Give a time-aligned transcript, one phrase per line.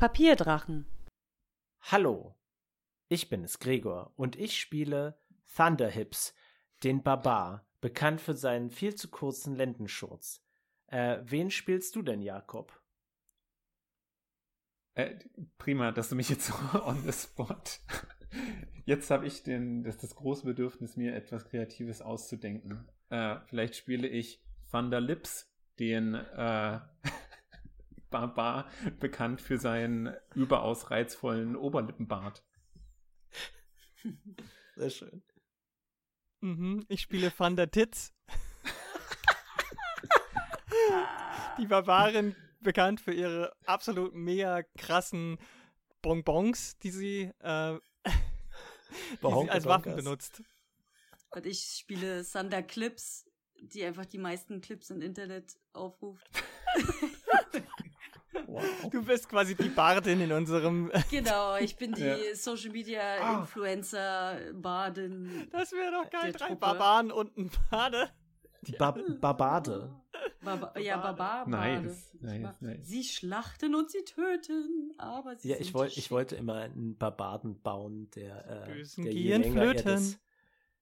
[0.00, 0.86] Papierdrachen.
[1.82, 2.34] Hallo,
[3.08, 5.20] ich bin es Gregor und ich spiele
[5.54, 6.34] Thunderhips,
[6.82, 10.42] den Barbar, bekannt für seinen viel zu kurzen Lendenschurz.
[10.86, 12.80] Äh, wen spielst du denn, Jakob?
[14.94, 15.18] Äh,
[15.58, 16.54] prima, dass du mich jetzt so
[16.86, 17.62] on the spot.
[18.86, 22.88] Jetzt habe ich den, das, das große Bedürfnis, mir etwas Kreatives auszudenken.
[23.10, 26.80] Äh, vielleicht spiele ich Thunder Lips, den äh,
[28.10, 32.44] Barbar, bekannt für seinen überaus reizvollen Oberlippenbart.
[34.76, 35.22] Sehr schön.
[36.40, 38.12] Mhm, ich spiele Thunder Tits.
[41.58, 45.38] Die Barbaren bekannt für ihre absolut mega krassen
[46.02, 48.10] Bonbons, die sie, äh, die
[49.20, 50.42] sie als Waffen benutzt.
[51.30, 53.26] Und ich spiele Thunder Clips,
[53.60, 56.28] die einfach die meisten Clips im Internet aufruft.
[58.46, 58.90] Wow.
[58.90, 60.90] Du bist quasi die Bardin in unserem.
[61.10, 62.16] Genau, ich bin die ja.
[62.34, 63.40] Social Media ah.
[63.40, 65.48] Influencer Bardin.
[65.50, 66.60] Das wäre doch geil, drei Truppe.
[66.60, 68.10] Barbaren und ein Bade.
[68.78, 69.90] Ba Barbade.
[70.42, 71.48] Baba, ja, Barbar.
[71.48, 72.86] Nice, nice, nice.
[72.86, 77.60] Sie schlachten und sie töten, aber sie Ja, ich, wollt, ich wollte immer einen Barbaden
[77.62, 80.18] bauen, der, äh, der je länger er das,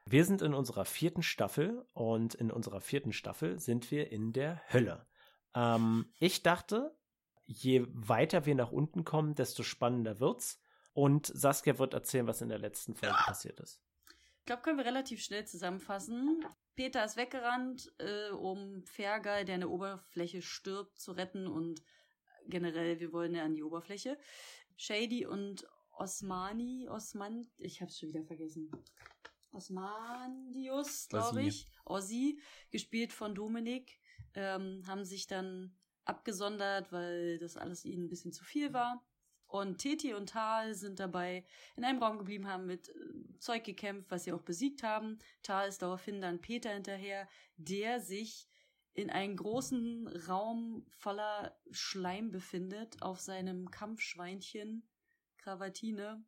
[0.06, 4.60] Wir sind in unserer vierten Staffel und in unserer vierten Staffel sind wir in der
[4.72, 5.06] Hölle.
[5.54, 6.96] Ähm, ich dachte,
[7.46, 10.60] je weiter wir nach unten kommen, desto spannender wird's.
[10.94, 13.80] Und Saskia wird erzählen, was in der letzten Folge passiert ist.
[14.40, 16.44] Ich glaube, können wir relativ schnell zusammenfassen.
[16.74, 21.82] Peter ist weggerannt, äh, um Fergal, der an der Oberfläche stirbt, zu retten und
[22.46, 24.18] generell, wir wollen ja an die Oberfläche.
[24.76, 28.70] Shady und Osmani, Osman, ich hab's schon wieder vergessen.
[29.52, 32.40] Osmandius, glaube ich, Ossi,
[32.70, 34.00] gespielt von Dominik,
[34.34, 39.04] ähm, haben sich dann abgesondert, weil das alles ihnen ein bisschen zu viel war.
[39.46, 41.44] Und Teti und Tal sind dabei
[41.76, 42.92] in einem Raum geblieben, haben mit äh,
[43.42, 45.18] Zeug gekämpft, was sie auch besiegt haben.
[45.42, 48.48] Tal ist daraufhin dann Peter hinterher, der sich
[48.94, 54.86] in einem großen Raum voller Schleim befindet, auf seinem Kampfschweinchen
[55.38, 56.24] Kravatine,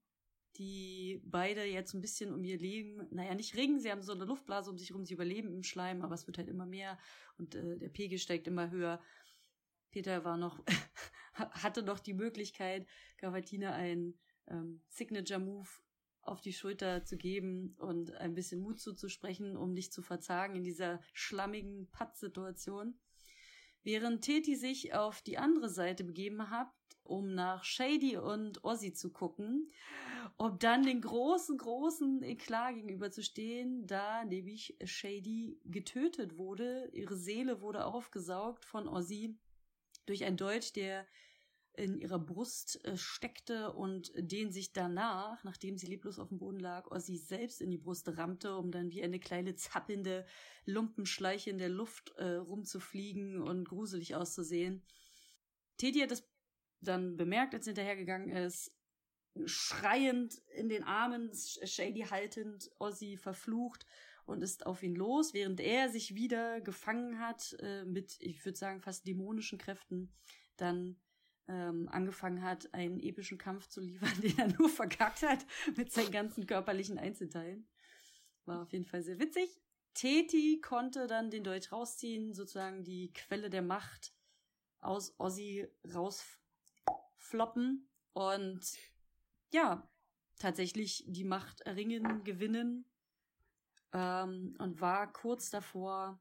[0.57, 4.25] die beide jetzt ein bisschen um ihr Leben, naja, nicht ringen, sie haben so eine
[4.25, 6.99] Luftblase um sich rum, sie überleben im Schleim, aber es wird halt immer mehr
[7.39, 9.01] und äh, der Pegel steigt immer höher.
[9.91, 10.65] Peter war noch,
[11.35, 12.87] hatte noch die Möglichkeit,
[13.19, 15.69] Gavatina ein ähm, Signature-Move
[16.25, 20.65] auf die Schulter zu geben und ein bisschen Mut zuzusprechen, um nicht zu verzagen in
[20.65, 22.99] dieser schlammigen Pattsituation.
[23.83, 29.13] Während Teti sich auf die andere Seite begeben hat, um nach Shady und Ozzy zu
[29.13, 29.71] gucken,
[30.39, 36.89] um dann den großen, großen Eklat gegenüberzustehen, da nämlich Shady getötet wurde.
[36.93, 39.37] Ihre Seele wurde aufgesaugt von Ozzy
[40.07, 41.07] durch ein Dolch, der
[41.77, 46.61] in ihrer Brust äh, steckte und den sich danach, nachdem sie leblos auf dem Boden
[46.61, 50.27] lag, Ozzy selbst in die Brust rammte, um dann wie eine kleine zappelnde
[50.67, 54.85] Lumpenschleiche in der Luft äh, rumzufliegen und gruselig auszusehen.
[55.77, 56.29] Teddy hat das
[56.81, 58.73] dann bemerkt, als er hinterhergegangen ist,
[59.47, 63.85] schreiend in den Armen, Shady haltend, Ozzy verflucht
[64.27, 68.59] und ist auf ihn los, während er sich wieder gefangen hat äh, mit, ich würde
[68.59, 70.13] sagen, fast dämonischen Kräften,
[70.57, 71.01] dann
[71.49, 75.45] ähm, angefangen hat, einen epischen Kampf zu liefern, den er nur verkackt hat
[75.77, 77.67] mit seinen ganzen körperlichen Einzelteilen.
[78.45, 79.61] War auf jeden Fall sehr witzig.
[79.95, 84.13] Teti konnte dann den Dolch rausziehen, sozusagen die Quelle der Macht
[84.81, 88.61] aus Ozzy rausfloppen und
[89.53, 89.89] ja,
[90.39, 92.85] tatsächlich die Macht erringen, gewinnen
[93.93, 96.21] ähm, und war kurz davor,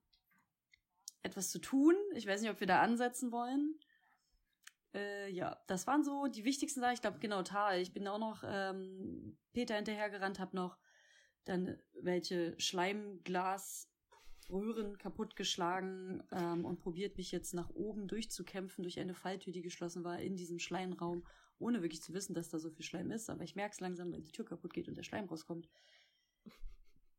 [1.24, 1.96] etwas zu tun.
[2.14, 3.80] Ich weiß nicht, ob wir da ansetzen wollen.
[4.94, 6.94] Äh, ja, das waren so die wichtigsten Sachen.
[6.94, 7.81] Ich glaube, genau, Tal.
[7.81, 10.78] Ich bin auch noch ähm, Peter hinterhergerannt, habe noch
[11.45, 19.51] dann welche Schleimglasröhren kaputtgeschlagen ähm, und probiert mich jetzt nach oben durchzukämpfen durch eine Falltür,
[19.51, 21.25] die geschlossen war in diesem Schleimraum,
[21.60, 23.30] ohne wirklich zu wissen, dass da so viel Schleim ist.
[23.30, 25.69] Aber ich merke es langsam, wenn die Tür kaputt geht und der Schleim rauskommt.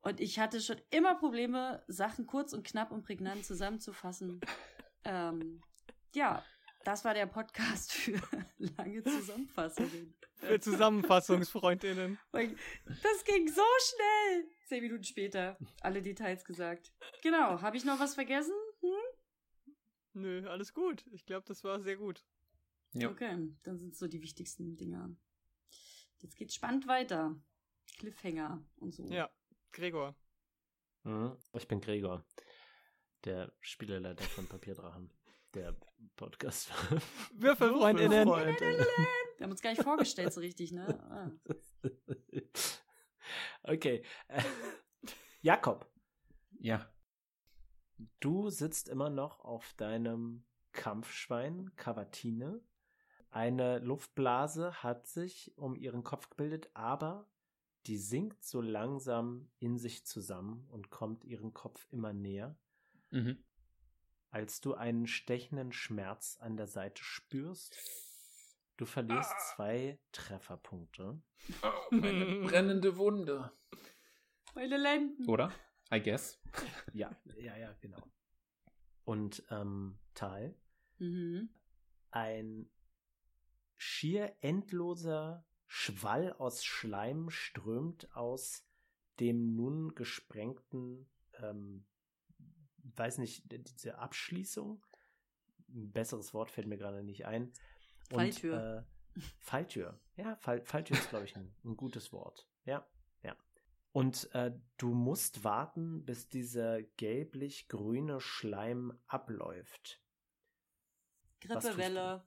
[0.00, 4.40] Und ich hatte schon immer Probleme, Sachen kurz und knapp und prägnant zusammenzufassen.
[5.04, 5.62] ähm,
[6.14, 6.44] ja,
[6.84, 8.20] das war der Podcast für
[8.58, 10.14] lange Zusammenfassungen.
[10.36, 12.18] Für Zusammenfassungsfreundinnen.
[12.32, 14.48] Das ging so schnell.
[14.66, 15.56] Zehn Minuten später.
[15.80, 16.92] Alle Details gesagt.
[17.22, 17.60] Genau.
[17.60, 18.54] Habe ich noch was vergessen?
[18.80, 18.90] Hm?
[20.14, 21.04] Nö, alles gut.
[21.12, 22.24] Ich glaube, das war sehr gut.
[22.92, 23.10] Ja.
[23.10, 25.10] Okay, dann sind so die wichtigsten Dinger.
[26.20, 27.34] Jetzt geht's spannend weiter.
[27.98, 29.04] Cliffhanger und so.
[29.06, 29.30] Ja,
[29.72, 30.14] Gregor.
[31.02, 31.36] Mhm.
[31.52, 32.24] Ich bin Gregor,
[33.24, 35.10] der Spieleleiter von Papierdrachen.
[35.54, 35.76] Der
[36.16, 36.70] Podcast.
[37.34, 38.26] Würfelfreundinnen.
[38.26, 41.00] Wir haben uns gar nicht vorgestellt so richtig, ne?
[41.10, 41.30] Ah.
[43.66, 44.04] Okay.
[45.40, 45.90] Jakob.
[46.58, 46.92] Ja.
[48.20, 52.60] Du sitzt immer noch auf deinem Kampfschwein, Cavatine.
[53.30, 57.26] Eine Luftblase hat sich um ihren Kopf gebildet, aber
[57.86, 62.58] die sinkt so langsam in sich zusammen und kommt ihren Kopf immer näher.
[63.10, 63.42] Mhm.
[64.34, 67.78] Als du einen stechenden Schmerz an der Seite spürst,
[68.76, 69.38] du verlierst ah.
[69.54, 71.22] zwei Trefferpunkte.
[71.62, 73.52] Oh, meine brennende Wunde.
[74.56, 75.28] Meine Lenden.
[75.28, 75.52] Oder?
[75.92, 76.42] I guess.
[76.92, 78.02] Ja, ja, ja, genau.
[79.04, 80.56] Und ähm, Tal,
[80.98, 81.50] mhm.
[82.10, 82.68] ein
[83.76, 88.66] schier endloser Schwall aus Schleim strömt aus
[89.20, 91.08] dem nun gesprengten,
[91.40, 91.86] ähm,
[92.96, 94.84] weiß nicht, diese Abschließung.
[95.68, 97.52] Ein besseres Wort fällt mir gerade nicht ein.
[98.10, 98.86] Und, Falltür.
[99.16, 100.00] Äh, Falltür.
[100.16, 102.48] Ja, Fall, Falltür ist, glaube ich, ein, ein, gutes Wort.
[102.64, 102.86] Ja,
[103.22, 103.36] ja.
[103.92, 110.00] Und äh, du musst warten, bis dieser gelblich-grüne Schleim abläuft.
[111.40, 112.26] Grippewelle.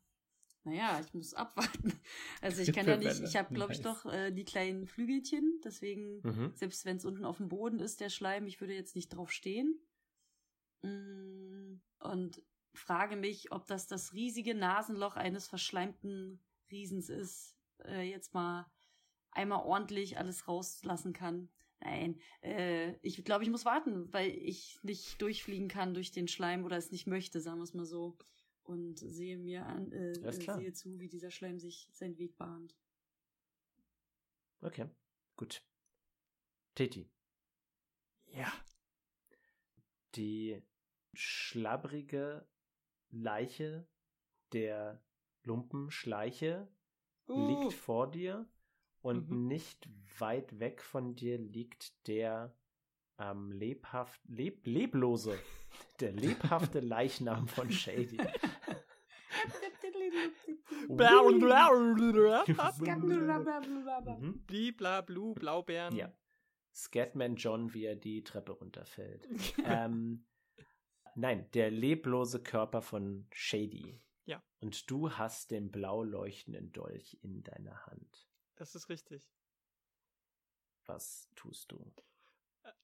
[0.63, 1.93] Naja, ich muss abwarten.
[2.41, 6.19] Also ich kann ja nicht, ich habe glaube ich doch äh, die kleinen Flügelchen, deswegen,
[6.21, 6.51] mhm.
[6.55, 9.31] selbst wenn es unten auf dem Boden ist, der Schleim, ich würde jetzt nicht drauf
[9.31, 9.79] stehen.
[10.87, 12.41] Mm, und
[12.73, 16.41] frage mich, ob das das riesige Nasenloch eines verschleimten
[16.71, 17.55] Riesens ist.
[17.83, 18.69] Äh, jetzt mal
[19.31, 21.49] einmal ordentlich alles rauslassen kann.
[21.79, 26.65] Nein, äh, ich glaube, ich muss warten, weil ich nicht durchfliegen kann durch den Schleim
[26.65, 28.17] oder es nicht möchte, sagen wir es mal so
[28.63, 32.75] und sehe mir an, äh, äh sehe zu, wie dieser Schleim sich seinen Weg bahnt.
[34.61, 34.89] Okay,
[35.35, 35.63] gut.
[36.73, 37.09] Teti.
[38.33, 38.51] Ja.
[40.15, 40.61] Die
[41.17, 42.47] schlabbrige
[43.09, 43.87] Leiche
[44.53, 45.01] der
[45.43, 46.67] Lumpenschleiche
[47.27, 47.47] uh.
[47.47, 48.47] liegt vor dir
[49.01, 49.47] und mhm.
[49.47, 52.55] nicht weit weg von dir liegt der
[53.19, 55.39] ähm, lebhaft, leb, leblose,
[55.99, 58.17] der lebhafte Leichnam von Shady.
[64.47, 65.95] Blibla-blu, Blaubeeren.
[65.95, 66.11] Ja.
[66.73, 69.27] Scatman John, wie er die Treppe runterfällt.
[69.65, 70.25] ähm,
[71.17, 73.99] nein, der leblose Körper von Shady.
[74.25, 74.43] Ja.
[74.59, 78.27] Und du hast den blau leuchtenden Dolch in deiner Hand.
[78.55, 79.29] Das ist richtig.
[80.85, 81.93] Was tust du?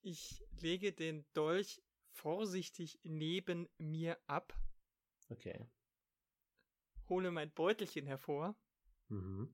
[0.02, 1.82] Ich lege den Dolch
[2.12, 4.58] vorsichtig neben mir ab.
[5.30, 5.66] Okay.
[7.10, 8.56] Hole mein Beutelchen hervor.
[9.10, 9.54] Mhm.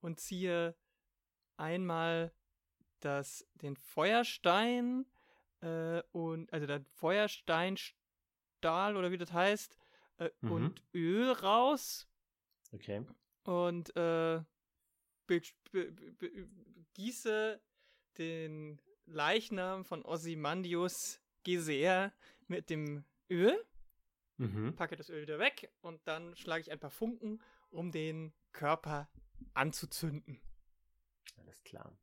[0.00, 0.76] Und ziehe
[1.56, 2.32] einmal
[3.00, 5.06] das, den Feuerstein
[5.60, 6.84] äh, und also den
[8.56, 9.76] Feuersteinstahl oder wie das heißt
[10.18, 10.52] äh, mhm.
[10.52, 12.08] und Öl raus.
[12.72, 13.04] Okay.
[13.44, 14.40] Und äh,
[16.94, 17.60] gieße
[18.18, 22.12] den Leichnam von Ozymandius Geser
[22.48, 23.56] mit dem Öl.
[24.38, 24.74] Mhm.
[24.74, 29.08] Packe das Öl wieder weg und dann schlage ich ein paar Funken, um den Körper
[29.54, 30.40] anzuzünden.
[31.36, 31.96] Alles klar.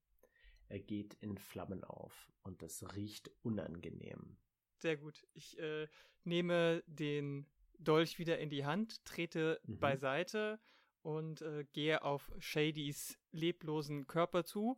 [0.70, 4.38] Er geht in Flammen auf und es riecht unangenehm.
[4.84, 5.26] Sehr gut.
[5.34, 5.88] Ich äh,
[6.26, 7.48] nehme den
[7.80, 9.80] Dolch wieder in die Hand, trete mhm.
[9.80, 10.60] beiseite
[11.04, 14.78] und äh, gehe auf Shadys leblosen Körper zu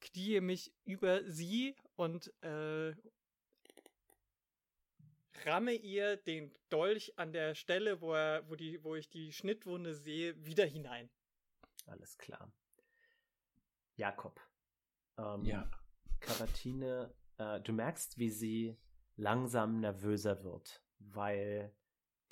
[0.00, 2.94] knie mich über sie und äh,
[5.44, 9.96] ramme ihr den Dolch an der Stelle, wo, er, wo, die, wo ich die Schnittwunde
[9.96, 11.10] sehe, wieder hinein.
[11.86, 12.52] Alles klar.
[13.96, 14.40] Jakob.
[15.18, 15.68] Ähm, ja.
[16.20, 18.76] Karatine, äh, du merkst, wie sie
[19.16, 21.74] langsam nervöser wird, weil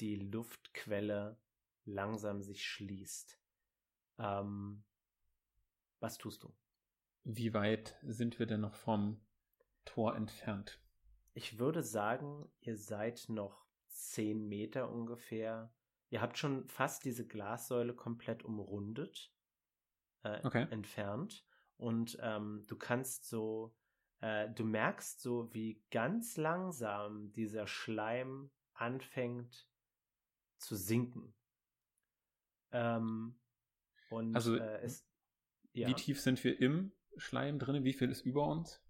[0.00, 1.38] die Luftquelle
[1.84, 3.40] langsam sich schließt.
[4.18, 4.84] Ähm,
[6.00, 6.54] was tust du?
[7.24, 9.20] Wie weit sind wir denn noch vom
[9.84, 10.80] Tor entfernt?
[11.32, 15.72] Ich würde sagen, ihr seid noch zehn Meter ungefähr.
[16.10, 19.32] Ihr habt schon fast diese Glassäule komplett umrundet,
[20.22, 20.66] äh, okay.
[20.70, 21.44] entfernt.
[21.76, 23.74] Und ähm, du kannst so,
[24.24, 29.68] äh, du merkst so, wie ganz langsam dieser Schleim anfängt
[30.56, 31.34] zu sinken.
[32.72, 33.38] Ähm,
[34.08, 35.06] und also, äh, es,
[35.74, 35.88] ja.
[35.88, 37.84] wie tief sind wir im Schleim drin?
[37.84, 38.82] Wie viel ist über uns?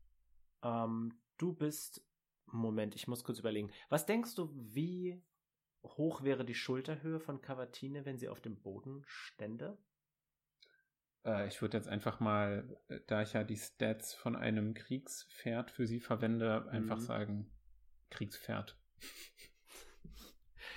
[0.63, 2.07] Ähm, du bist.
[2.47, 3.73] Moment, ich muss kurz überlegen.
[3.89, 5.21] Was denkst du, wie
[5.83, 9.79] hoch wäre die Schulterhöhe von Cavatine, wenn sie auf dem Boden stände?
[11.25, 15.71] Äh, ich würde jetzt einfach mal, äh, da ich ja die Stats von einem Kriegspferd
[15.71, 17.03] für sie verwende, einfach Mhm.
[17.03, 17.51] sagen
[18.11, 18.79] Kriegspferd.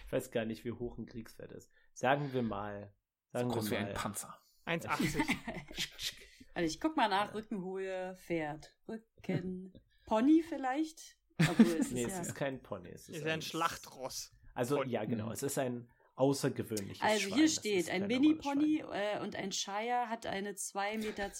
[0.05, 1.71] Ich weiß gar nicht, wie hoch ein Kriegspferd ist.
[1.93, 2.93] Sagen wir mal.
[3.33, 3.93] So Sagen groß wie wir ein mal.
[3.93, 4.39] Panzer.
[4.65, 5.23] 1,80.
[6.53, 8.73] Also ich guck mal nach, Rückenhöhe, Pferd.
[8.87, 9.71] Rücken,
[10.05, 11.15] Pony vielleicht?
[11.39, 12.21] Obwohl, es Nee, ist es ja.
[12.21, 12.89] ist kein Pony.
[12.89, 14.35] Es ist, Ist ja ein Schlachtross.
[14.55, 14.89] Also, Pony.
[14.89, 15.31] ja, genau.
[15.31, 17.37] Es ist ein außergewöhnliches Also Schwein.
[17.37, 21.31] hier steht, ist ein Mini-Pony äh, und ein Shire hat eine 2,20 Meter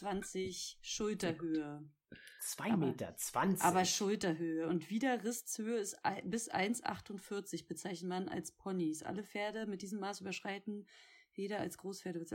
[0.81, 1.55] Schulterhöhe.
[1.55, 1.91] Schwein.
[2.39, 3.63] Zwei aber- Meter zwanzig.
[3.65, 9.03] Aber Schulterhöhe und Widerrisshöhe ist ein- bis 1,48 bezeichnet man als Ponys.
[9.03, 10.87] Alle Pferde mit diesem Maß überschreiten
[11.33, 12.25] weder als Großpferde.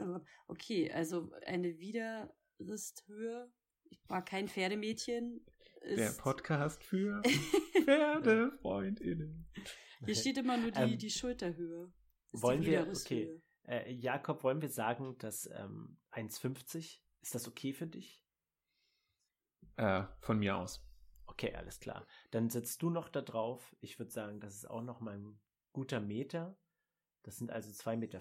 [0.48, 3.50] Okay, also eine Widerrisshöhe.
[3.90, 5.46] Ich war kein Pferdemädchen.
[5.82, 7.22] Der Ist, Podcast für
[7.84, 9.46] PferdefreundInnen.
[10.04, 11.92] hier steht immer nur die, Ähm, die Schulterhöhe.
[12.32, 13.42] Ist wollen wir- Widerrisshöhe.
[13.64, 17.00] Äh, Jakob, wollen wir sagen, dass ähm, 1,50?
[17.20, 18.20] Ist das okay für dich?
[19.76, 20.84] Äh, von mir aus.
[21.26, 22.06] Okay, alles klar.
[22.30, 23.74] Dann sitzt du noch da drauf.
[23.80, 25.40] Ich würde sagen, das ist auch noch mal ein
[25.72, 26.58] guter Meter.
[27.22, 28.20] Das sind also 2,50 Meter.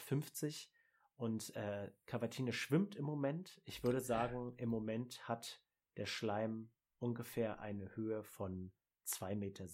[1.16, 3.62] Und äh, Cavatine schwimmt im Moment.
[3.66, 5.62] Ich würde sagen, im Moment hat
[5.98, 8.72] der Schleim ungefähr eine Höhe von
[9.08, 9.66] 2,60 Meter.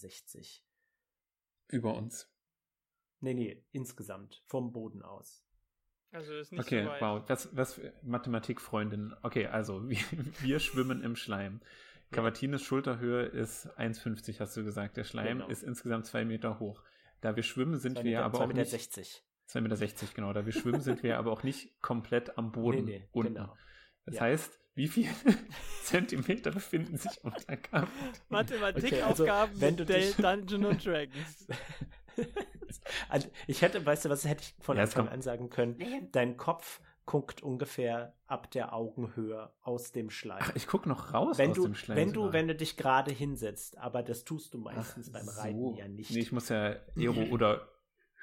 [1.70, 2.30] Über uns.
[3.20, 4.44] Nee, nee, insgesamt.
[4.48, 5.44] Vom Boden aus.
[6.12, 7.02] Also ist nicht Okay, so weit.
[7.02, 7.24] wow.
[7.28, 9.14] Was, was für Mathematikfreundin.
[9.24, 9.98] Okay, also wir,
[10.40, 11.62] wir schwimmen im Schleim.
[12.12, 14.96] Cavatines Schulterhöhe ist 1,50, hast du gesagt.
[14.96, 15.50] Der Schleim Genau.
[15.50, 16.82] ist insgesamt zwei Meter hoch.
[17.20, 18.60] Da wir schwimmen, sind 2 wir Meter, aber 2,60 auch Meter.
[18.62, 18.70] nicht.
[18.72, 19.24] 60.
[19.50, 20.34] 2,60 Meter, genau.
[20.34, 23.34] Da wir schwimmen, sind wir aber auch nicht komplett am Boden Nee, nee, unten.
[23.34, 23.58] genau.
[24.06, 24.22] Das Ja.
[24.22, 25.10] heißt, wie viele
[25.84, 28.14] Zentimeter befinden sich unter Cavatine?
[28.30, 31.48] Mathematikaufgaben Okay, also, wenn mit du dich- Dungeon und Dragons.
[33.10, 35.14] Also, ich hätte, weißt du was, hätte ich von Ja, Anfang komm.
[35.14, 40.40] an sagen können, Naja, dein Kopf guckt ungefähr ab der Augenhöhe aus dem Schleim.
[40.42, 41.98] Ach, ich gucke noch raus wenn aus du, dem Schleim.
[41.98, 45.40] wenn du, wenn du dich gerade hinsetzt, aber das tust du meistens Ach, beim so.
[45.40, 46.12] Reiten ja nicht.
[46.12, 47.70] Nee, ich muss ja aero- oder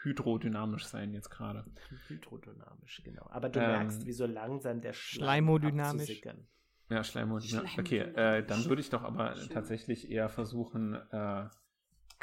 [0.02, 1.64] hydrodynamisch sein jetzt gerade.
[2.08, 3.26] Hydrodynamisch, genau.
[3.30, 6.02] Aber du Ähm, merkst, wie so langsam der Schleim Schleimodynamisch.
[6.02, 6.46] abzusickern.
[6.90, 7.02] Ja.
[7.02, 7.42] Schleimhaut.
[7.78, 9.48] Okay, äh, dann würde ich doch aber Schön.
[9.48, 11.46] tatsächlich eher versuchen, äh,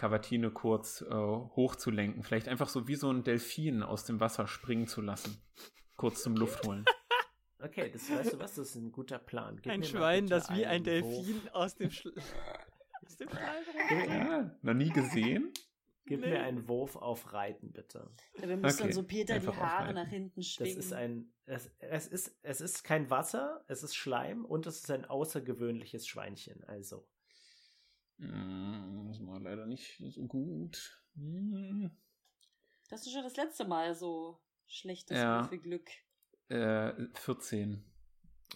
[0.01, 2.24] Cavatine kurz äh, hochzulenken.
[2.24, 5.39] Vielleicht einfach so wie so ein Delfin aus dem Wasser springen zu lassen.
[5.96, 6.86] Kurz zum Luft holen.
[7.63, 9.60] Okay, das weißt du was, das ist ein guter Plan.
[9.62, 11.25] Gib ein Schwein, das wie ein einen Wurf.
[11.27, 12.12] Delfin aus dem, Schl
[13.05, 15.53] aus dem Ja, noch nie gesehen.
[16.08, 16.29] gib Nee.
[16.31, 18.10] mir einen Wurf auf Reiten, bitte.
[18.39, 19.96] dabei muss Okay, dann so Peter die einfach Haare aufreiten.
[19.96, 20.79] nach hinten Das schwingen.
[20.79, 24.89] ist ein, es, es ist, es ist kein Wasser, es ist Schleim und es ist
[24.89, 26.63] ein außergewöhnliches Schweinchen.
[26.63, 27.08] Also,
[28.22, 31.01] Hm, Das war leider nicht so gut.
[31.16, 31.92] Hm,
[32.90, 35.42] Das ist schon das letzte Mal so schlechtes Ja.
[35.42, 35.90] Würfelglück.
[36.50, 37.84] Äh, 14.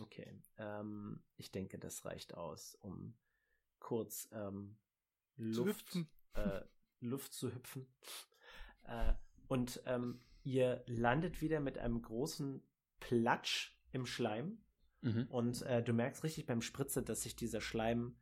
[0.01, 0.41] okay.
[0.57, 3.17] Ähm, ich denke, das reicht aus, um
[3.79, 4.77] kurz ähm,
[5.37, 5.97] Luft,
[6.33, 6.61] äh,
[7.01, 7.87] Luft zu hüpfen.
[8.87, 9.15] Äh,
[9.47, 12.61] und ähm, ihr landet wieder mit einem großen
[12.99, 14.63] Platsch im Schleim.
[15.01, 15.25] Mhm.
[15.31, 18.15] Und äh, du merkst richtig beim Spritze, dass sich dieser Schleim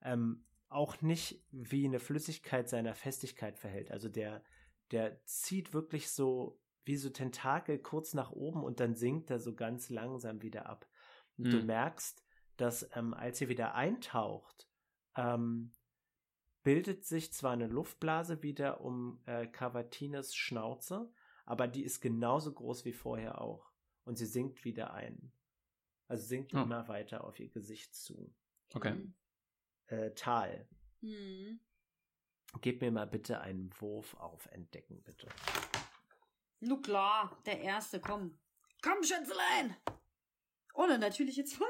[0.00, 3.90] ähm, auch nicht wie eine Flüssigkeit seiner Festigkeit verhält.
[3.90, 4.42] Also der,
[4.90, 9.54] der zieht wirklich so wie so Tentakel kurz nach oben und dann sinkt er so
[9.54, 10.88] ganz langsam wieder ab.
[11.36, 11.66] Und du Hm.
[11.66, 12.24] merkst,
[12.56, 14.68] dass ähm, als ihr wieder eintaucht,
[15.16, 15.72] ähm,
[16.62, 21.10] bildet sich zwar eine Luftblase wieder um äh, Cavatines Schnauze,
[21.44, 23.70] aber die ist genauso groß wie vorher auch.
[24.04, 25.32] Und sie sinkt wieder ein.
[26.08, 26.58] Also sinkt Oh.
[26.58, 28.32] immer weiter auf ihr Gesicht zu.
[28.74, 28.94] Okay.
[29.88, 30.66] Äh, Tal,
[31.00, 31.60] Hm.
[32.60, 35.28] gib mir mal bitte einen Wurf auf Entdecken, bitte.
[36.60, 38.38] Nu klar, der erste, komm.
[38.82, 39.76] Komm, Schätzelein!
[40.74, 41.68] Ohne natürliche 20.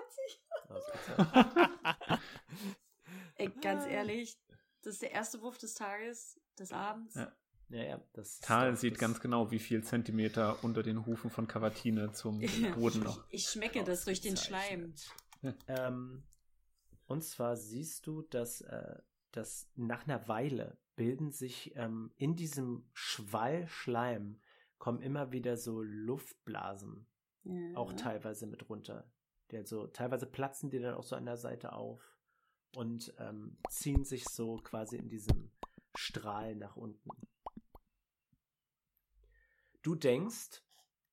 [0.69, 2.21] Ausgezeichnet.
[3.37, 4.37] Ey, ganz ehrlich,
[4.83, 7.15] das ist der erste Wurf des Tages, des Abends.
[7.15, 7.33] Ja.
[7.69, 11.47] ja, ja, das Tal sieht das- ganz genau, wie viel Zentimeter unter den Hufen von
[11.47, 12.41] Cavatine zum.
[12.77, 13.25] Boden noch.
[13.31, 14.95] Ich schmecke das durch den Schleim.
[15.69, 16.25] ähm,
[17.07, 18.97] und zwar siehst du, dass, äh,
[19.33, 24.41] dass nach einer Weile bilden sich ähm, in diesem Schwall Schleim
[24.79, 27.07] kommen immer wieder so Luftblasen,
[27.45, 27.77] Ja.
[27.77, 29.11] auch teilweise mit runter.
[29.51, 32.19] Die also, teilweise platzen die dann auch so an der Seite auf
[32.75, 35.53] und ähm, ziehen sich so quasi in diesem
[35.95, 37.09] Strahl nach unten.
[39.83, 40.63] Du denkst,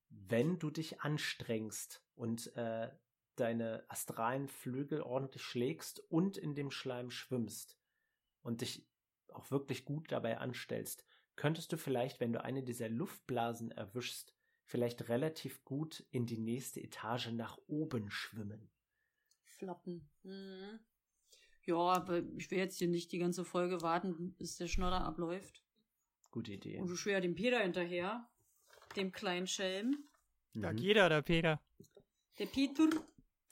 [0.09, 2.89] wenn du dich anstrengst und äh,
[3.35, 7.77] deine astralen Flügel ordentlich schlägst und in dem Schleim schwimmst
[8.41, 8.85] und dich
[9.29, 14.35] auch wirklich gut dabei anstellst, könntest du vielleicht, wenn du eine dieser Luftblasen erwischst,
[14.65, 18.69] vielleicht relativ gut in die nächste Etage nach oben schwimmen.
[19.43, 20.09] Floppen.
[20.23, 20.79] Mhm.
[21.65, 25.63] Ja, aber ich will jetzt hier nicht die ganze Folge warten, bis der Schnodder abläuft.
[26.29, 26.79] Gute Idee.
[26.79, 28.29] Und du schwer dem Peter hinterher,
[28.95, 30.09] dem kleinen Schelm.
[30.53, 30.75] Da Mhm.
[30.77, 31.61] geht er, der Peter.
[32.39, 32.89] Der Peter.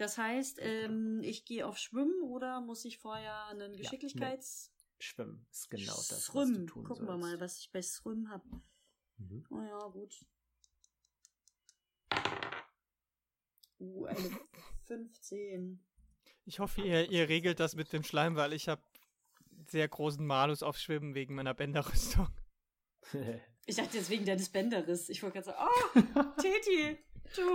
[0.02, 4.74] Das heißt, ähm, ich gehe auf Schwimmen oder muss ich vorher einen Geschicklichkeits...
[4.98, 7.22] Schwimmen ist genau das, was du tun Gucken wir sollst.
[7.22, 8.64] mal, was ich bei Swim habe.
[9.18, 9.46] Mhm.
[9.52, 10.26] Oh ja, gut.
[13.80, 14.40] Uh, eine
[14.88, 15.86] 15.
[16.46, 18.82] Ich hoffe, ihr, ihr regelt das mit dem Schleim, weil ich habe
[19.68, 22.28] sehr großen Malus auf Schwimmen wegen meiner Bänderrüstung.
[23.68, 25.10] Ich dachte jetzt wegen deines Bänderes.
[25.10, 26.98] Ich wollte gerade sagen, oh, Teti,
[27.36, 27.54] du,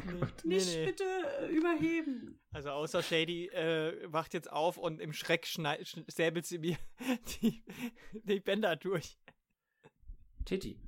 [0.00, 0.44] gut.
[0.44, 0.86] Nee, nicht nee.
[0.86, 1.04] bitte
[1.40, 2.40] äh, überheben.
[2.50, 6.76] Also außer Shady äh, wacht jetzt auf und im Schreck säbelt sie mir
[7.42, 7.64] die,
[8.12, 9.18] die Bänder durch.
[10.44, 10.80] Titi,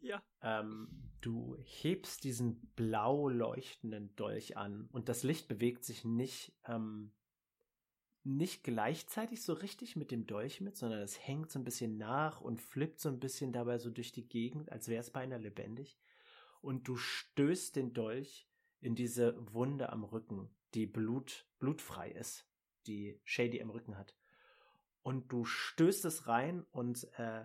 [0.00, 0.22] Ja.
[0.42, 7.12] ähm, du hebst diesen blau leuchtenden Dolch an und das Licht bewegt sich nicht, ähm,
[8.22, 12.40] nicht gleichzeitig so richtig mit dem Dolch mit, sondern es hängt so ein bisschen nach
[12.40, 15.98] und flippt so ein bisschen dabei so durch die Gegend, als wäre es beinahe lebendig.
[16.64, 18.48] Und du stößt den Dolch
[18.80, 22.48] in diese Wunde am Rücken, die Blut, blutfrei ist,
[22.86, 24.16] die Shady im Rücken hat.
[25.02, 27.44] Und du stößt es rein und äh,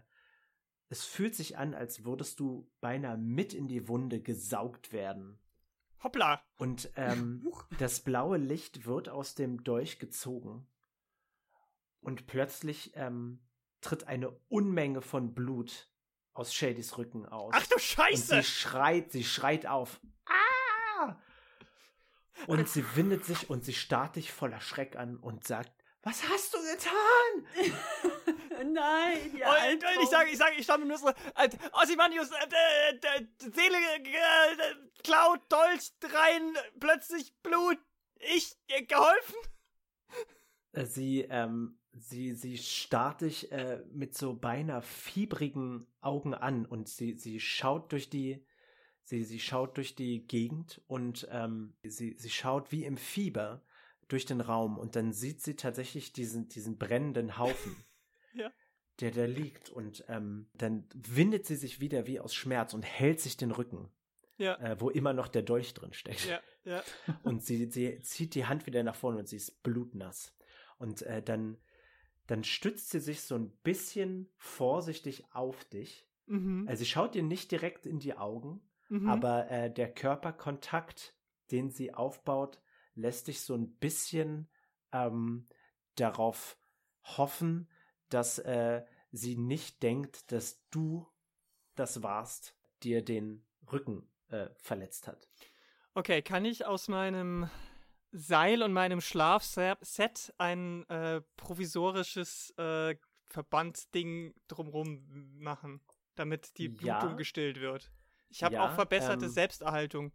[0.87, 5.37] es fühlt sich an, als würdest du beinahe mit in die Wunde gesaugt werden.
[6.01, 6.41] Hoppla!
[6.57, 7.45] Und ähm,
[7.77, 10.65] das blaue Licht wird aus dem Dolch gezogen.
[11.99, 13.41] Und plötzlich ähm,
[13.81, 15.91] tritt eine Unmenge von Blut
[16.33, 17.53] aus Shadys Rücken aus.
[17.55, 18.35] Ach du und Scheiße!
[18.35, 19.99] sie schreit, sie schreit auf.
[20.25, 21.15] Ah!
[22.47, 25.71] Und sie windet sich und sie starrt dich voller Schreck an und sagt,
[26.03, 27.73] was hast du getan?
[28.73, 29.51] Nein, ja.
[29.51, 33.25] Oh, äh, ich sage, ich sage, ich stamme nur so, äh, Ozymandius, äh, äh, äh,
[33.39, 37.77] Seele, äh, klaut, Dolch rein, plötzlich Blut.
[38.15, 39.35] Ich, äh, geholfen?
[40.73, 46.87] Äh, Sie, ähm, sie, sie starrt dich äh, mit so beinahe fiebrigen Augen an und
[46.89, 48.45] sie, sie schaut durch die,
[49.03, 53.63] sie, sie schaut durch die Gegend und ähm, sie, sie schaut wie im Fieber
[54.07, 57.75] durch den Raum und dann sieht sie tatsächlich diesen, diesen brennenden Haufen,
[58.33, 58.51] Ja.
[58.99, 63.19] der da liegt und ähm, dann windet sie sich wieder wie aus Schmerz und hält
[63.19, 63.91] sich den Rücken,
[64.37, 66.25] Ja, äh, wo immer noch der Dolch drin steckt.
[66.27, 66.83] ja, ja.
[67.23, 70.35] Und sie, sie zieht die Hand wieder nach vorne und sie ist blutnass.
[70.77, 71.57] Und äh, dann,
[72.29, 76.07] dann stützt sie sich so ein bisschen vorsichtig auf dich.
[76.27, 76.67] Mhm.
[76.67, 79.09] Also sie schaut dir nicht direkt in die Augen, mhm.
[79.09, 81.15] aber äh, der Körperkontakt,
[81.49, 82.61] den sie aufbaut,
[82.93, 84.47] lässt dich so ein bisschen
[84.91, 85.47] ähm,
[85.95, 86.59] darauf
[87.03, 87.67] hoffen,
[88.09, 91.07] dass äh, sie nicht denkt, dass du
[91.73, 95.27] das warst, dir den Rücken äh, verletzt hat.
[95.95, 97.49] Okay, kann ich aus meinem
[98.11, 102.95] Seil und meinem Schlafset ein äh, provisorisches äh,
[103.29, 105.05] Verbandsding drumrum
[105.39, 105.81] machen,
[106.15, 106.99] damit die Ja.
[106.99, 107.91] Blutung gestillt wird?
[108.29, 110.11] Ich habe Ja, auch verbesserte ähm, Selbsterhaltung.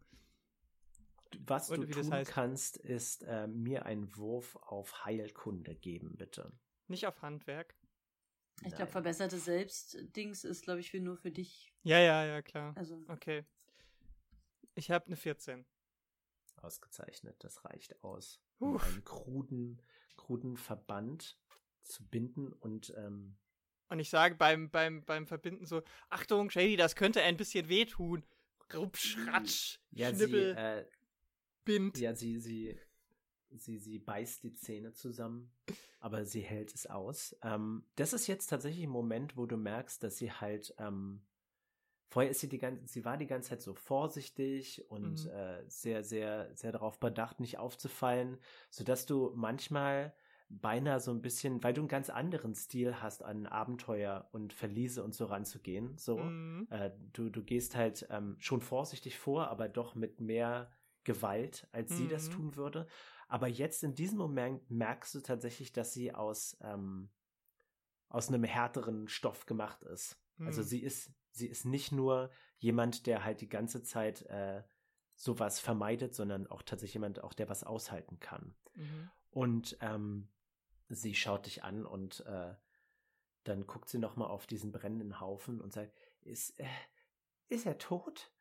[1.47, 2.31] Was Oder du wie das tun heißt.
[2.31, 6.53] kannst, ist äh, mir einen Wurf auf Heilkunde geben, bitte.
[6.89, 7.75] Nicht auf Handwerk.
[8.65, 11.73] Ich glaube, verbesserte Selbstdings ist, glaube ich, für nur für dich.
[11.83, 12.73] Ja, ja, ja, klar.
[12.77, 13.45] Also, Okay.
[14.77, 15.65] Ich habe eine 14.
[16.65, 18.87] Ausgezeichnet, das reicht aus, um Uff.
[18.93, 19.83] einen kruden,
[20.17, 21.39] kruden Verband
[21.83, 23.37] zu binden und ähm,
[23.89, 28.25] Und ich sage beim, beim, beim Verbinden so, Achtung, Shady, das könnte ein bisschen wehtun.
[28.73, 30.87] Rupsch, ratsch, ja, sie, Schnippel, äh,
[31.65, 31.99] Bind.
[31.99, 32.79] ja, sie, sie,
[33.51, 35.53] sie, sie beißt die Zähne zusammen,
[36.01, 37.37] aber sie hält es aus.
[37.43, 41.23] Ähm, das ist jetzt tatsächlich ein Moment, wo du merkst, dass sie halt, ähm,
[42.11, 45.31] vorher ist sie die ganze, sie war die ganze Zeit so vorsichtig und Mhm.
[45.33, 48.39] äh, sehr, sehr, sehr darauf bedacht, nicht aufzufallen,
[48.71, 50.15] sodass du manchmal
[50.49, 55.03] beinahe so ein bisschen, weil du einen ganz anderen Stil hast, an Abenteuer und Verliese
[55.03, 56.19] und so ranzugehen, so.
[56.19, 56.69] Mhm.
[56.71, 60.73] Äh, du, du gehst halt ähm, schon vorsichtig vor, aber doch mit mehr
[61.05, 62.31] Gewalt, als sie das Mhm.
[62.31, 62.87] tun würde.
[63.29, 67.11] Aber jetzt in diesem Moment merkst du tatsächlich, dass sie aus, ähm,
[68.09, 70.19] aus einem härteren Stoff gemacht ist.
[70.43, 70.63] Also Mhm.
[70.63, 74.63] sie ist, sie ist nicht nur jemand, der halt die ganze Zeit äh,
[75.17, 78.55] sowas vermeidet, sondern auch tatsächlich jemand, auch der was aushalten kann.
[78.75, 79.11] Mhm.
[79.31, 80.29] Und ähm,
[80.89, 82.55] sie schaut dich an und äh,
[83.45, 85.93] dann guckt sie nochmal auf diesen brennenden Haufen und sagt,
[86.23, 86.67] ist, äh,
[87.49, 88.33] ist er tot?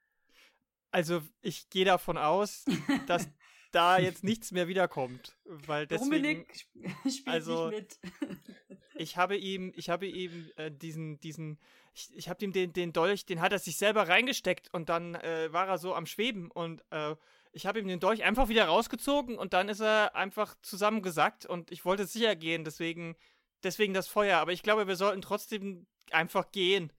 [0.91, 2.65] Also ich gehe davon aus,
[3.07, 3.27] dass
[3.71, 8.39] da jetzt nichts mehr wiederkommt, weil deswegen Dominik sp- spielt also- nicht mit.
[8.95, 11.59] ich habe ihm ich habe ihm äh, diesen diesen
[11.93, 15.15] ich, ich habe ihm den, den Dolch, den hat er sich selber reingesteckt und dann
[15.15, 17.15] äh, war er so am Schweben und äh,
[17.51, 21.71] ich habe ihm den Dolch einfach wieder rausgezogen und dann ist er einfach zusammengesackt und
[21.71, 23.15] ich wollte sicher gehen, deswegen,
[23.61, 24.39] deswegen das Feuer.
[24.39, 26.91] Aber ich glaube, wir sollten trotzdem einfach gehen.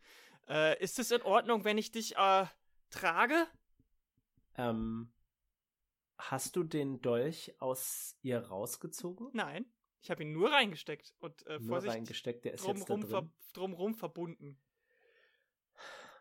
[0.49, 2.47] Äh, ist es in Ordnung, wenn ich dich äh,
[2.91, 3.47] trage?
[4.57, 5.13] Ähm,
[6.19, 9.31] hast du den Dolch aus ihr rausgezogen?
[9.33, 9.67] Nein.
[10.03, 13.09] Ich habe ihn nur reingesteckt und äh, nur reingesteckt, der ist drumrum, jetzt da drin.
[13.09, 14.61] ver drumrum verbunden.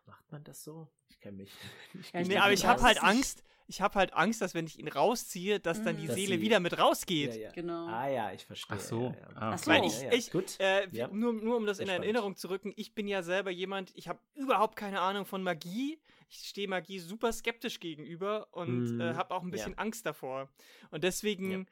[0.06, 0.88] Macht man das so?
[1.08, 1.50] Ich kenne mich.
[1.94, 3.42] Ich Ja, Nee, aber ich habe halt Angst.
[3.66, 6.00] Ich habe halt Angst, dass wenn ich ihn rausziehe, dass dann Mhm.
[6.02, 7.34] die Dass Seele sie- wieder mit rausgeht.
[7.34, 7.52] Ja, ja.
[7.52, 7.86] Genau.
[7.86, 8.76] Ah ja, ich verstehe.
[8.76, 9.00] Ach so.
[9.04, 9.26] Ja, ja.
[9.36, 9.70] Ah, Ach so.
[9.70, 10.60] Weil ich, ich Gut.
[10.60, 11.08] Äh, Ja.
[11.08, 12.04] nur, nur um das in Sehr spannend.
[12.04, 15.98] Erinnerung zu rücken, ich bin ja selber jemand, ich habe überhaupt keine Ahnung von Magie.
[16.28, 19.00] Ich stehe Magie super skeptisch gegenüber und Mhm.
[19.00, 19.78] äh, habe auch ein bisschen Ja.
[19.78, 20.50] Angst davor.
[20.90, 21.64] Und deswegen Ja.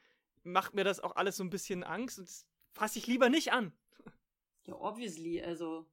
[0.44, 3.52] macht mir das auch alles so ein bisschen Angst und das fasse ich lieber nicht
[3.52, 3.70] an.
[4.64, 5.84] Ja, obviously, also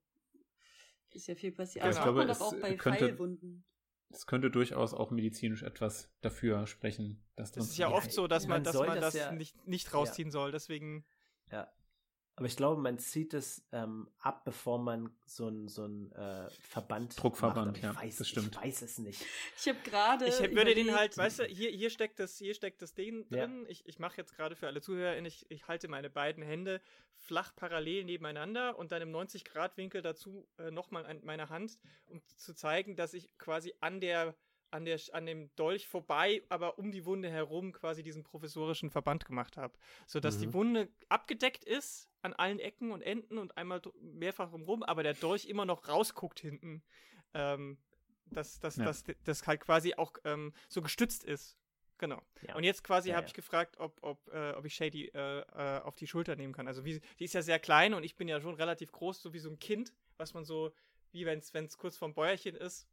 [1.14, 1.84] ist ja viel passiert.
[1.84, 3.64] Ja, Aber ich glaube, es auch bei könnte- Pfeilwunden.
[4.12, 8.26] Es könnte durchaus auch medizinisch etwas dafür sprechen, dass Das drin ist ja oft so,
[8.26, 8.48] dass Ja.
[8.48, 10.50] man, dass man das das, ja- nicht, nicht rausziehen soll.
[10.50, 11.04] Deswegen.
[11.52, 11.70] Ja.
[12.36, 16.48] Aber ich glaube, man zieht es ähm, ab, bevor man so ein, so ein äh,
[16.62, 17.84] Verband Druckverband, macht.
[17.84, 18.54] Aber ja, ich weiß, das stimmt.
[18.56, 19.26] Ich weiß es nicht.
[19.58, 20.26] Ich habe gerade.
[20.26, 23.26] Ich hätt- würde den halt, weißt du, hier, hier steckt das, hier steckt das Ding
[23.30, 23.40] Ja.
[23.46, 23.66] drin.
[23.68, 26.80] Ich, ich mache jetzt gerade für alle ZuhörerInnen, ich, ich halte meine beiden Hände
[27.14, 32.54] flach parallel nebeneinander und dann im 90-Grad-Winkel dazu äh, nochmal an meine Hand, um zu
[32.54, 34.34] zeigen, dass ich quasi an der,
[34.70, 39.24] an der, an dem Dolch vorbei, aber um die Wunde herum quasi diesen professorischen Verband
[39.24, 39.78] gemacht habe.
[40.06, 40.52] Sodass die Mhm.
[40.54, 45.46] Wunde abgedeckt ist an allen Ecken und Enden und einmal mehrfach rum, aber der Dolch
[45.46, 46.82] immer noch rausguckt hinten.
[47.34, 47.78] Ähm,
[48.32, 48.84] dass, dass, Ja.
[48.84, 51.56] dass das halt quasi auch ähm, so gestützt ist.
[51.98, 52.22] Genau.
[52.46, 52.54] Ja.
[52.54, 53.28] Und jetzt quasi Ja, habe ja.
[53.28, 56.66] ich gefragt, ob, ob, äh, ob ich Shady äh, äh, auf die Schulter nehmen kann.
[56.66, 59.32] Also wie, die ist ja sehr klein und ich bin ja schon relativ groß, so
[59.32, 60.72] wie so ein Kind, was man so,
[61.12, 62.88] wie wenn es kurz vorm Bäuerchen ist,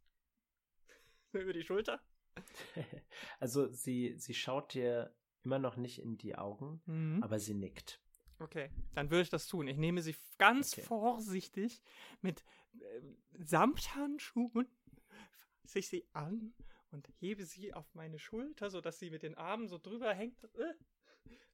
[1.32, 2.00] über die Schulter.
[3.40, 7.22] also sie, sie schaut dir immer noch nicht in die Augen, Mhm.
[7.22, 8.00] aber sie nickt.
[8.40, 9.66] Okay, dann würde ich das tun.
[9.66, 10.82] Ich nehme sie ganz Okay.
[10.82, 11.82] vorsichtig
[12.20, 12.44] mit
[12.80, 14.68] ähm, Samthandschuhen,
[15.62, 16.54] fasse ich sie an
[16.90, 20.74] und hebe sie auf meine Schulter, sodass sie mit den Armen so drüber hängt äh,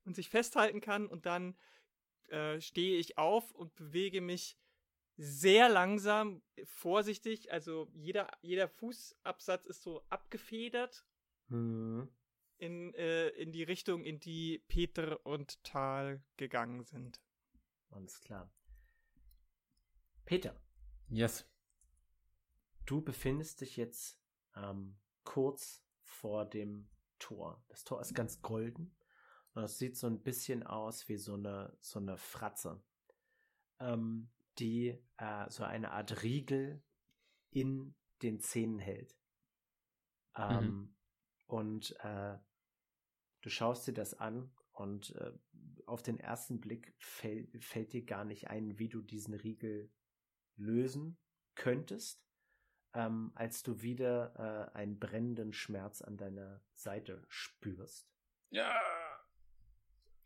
[0.04, 1.06] und sich festhalten kann.
[1.06, 1.56] Und dann
[2.28, 4.58] äh, stehe ich auf und bewege mich
[5.16, 7.53] sehr langsam, vorsichtig.
[7.53, 11.07] Also jeder, jeder Fußabsatz ist so abgefedert
[11.48, 12.09] Mhm.
[12.57, 17.20] in, äh, in die Richtung, in die Peter und Tal gegangen sind.
[17.90, 18.50] Alles klar.
[20.24, 20.59] Peter,
[21.11, 21.46] Yes.
[22.87, 24.18] du befindest dich jetzt
[24.57, 27.62] ähm, kurz vor dem Tor.
[27.68, 28.96] Das Tor ist ganz golden
[29.53, 32.83] und es sieht so ein bisschen aus wie so eine, so eine Fratze,
[33.81, 36.83] ähm, die äh, so eine Art Riegel
[37.51, 39.17] in den Zähnen hält.
[40.37, 40.97] Ähm,
[41.47, 42.38] Und äh,
[43.43, 45.33] du schaust dir das an und äh,
[45.87, 49.93] auf den ersten Blick fäll, fällt dir gar nicht ein, wie du diesen Riegel
[50.57, 51.19] lösen
[51.55, 52.25] könntest,
[52.95, 58.11] ähm, als du wieder äh, einen brennenden Schmerz an deiner Seite spürst.
[58.51, 58.75] Ja.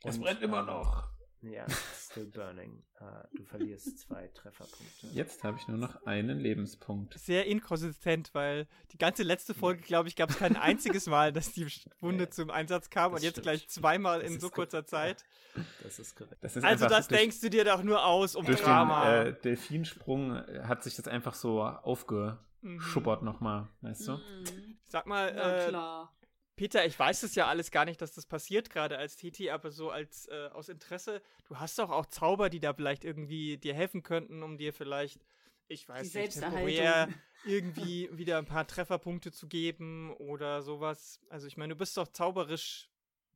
[0.04, 1.17] Es Und, brennt immer ähm, noch.
[1.42, 2.82] Ja, still burning.
[3.00, 3.04] Äh,
[3.36, 5.06] du verlierst zwei Trefferpunkte.
[5.12, 7.16] Jetzt habe ich nur noch einen Lebenspunkt.
[7.18, 11.52] sehr inkonsistent, weil die ganze letzte Folge, glaube ich, gab es kein einziges Mal, dass
[11.52, 11.66] die
[12.00, 13.44] Wunde Ja, zum Einsatz kam und jetzt stimmt.
[13.44, 15.24] gleich zweimal Das in so kurzer Zeit.
[15.82, 16.36] Das ist korrekt.
[16.40, 19.22] Das ist Also das durch, denkst du dir doch nur aus, um durch den Drama.
[19.22, 24.12] äh, Delfinsprung äh, hat sich das einfach so aufgeschubbert nochmal, weißt du?
[24.12, 24.78] Mhm.
[24.86, 26.12] Sag mal, Na äh, klar.
[26.58, 29.70] Peter, ich weiß es ja alles gar nicht, dass das passiert gerade als Titi, aber
[29.70, 33.74] so als äh, aus Interesse, du hast doch auch Zauber, die da vielleicht irgendwie dir
[33.74, 35.24] helfen könnten, um dir vielleicht,
[35.68, 37.08] ich weiß Die nicht, temporär
[37.44, 41.20] irgendwie wieder ein paar Trefferpunkte zu geben oder sowas.
[41.30, 42.90] Also ich meine, du bist doch zauberisch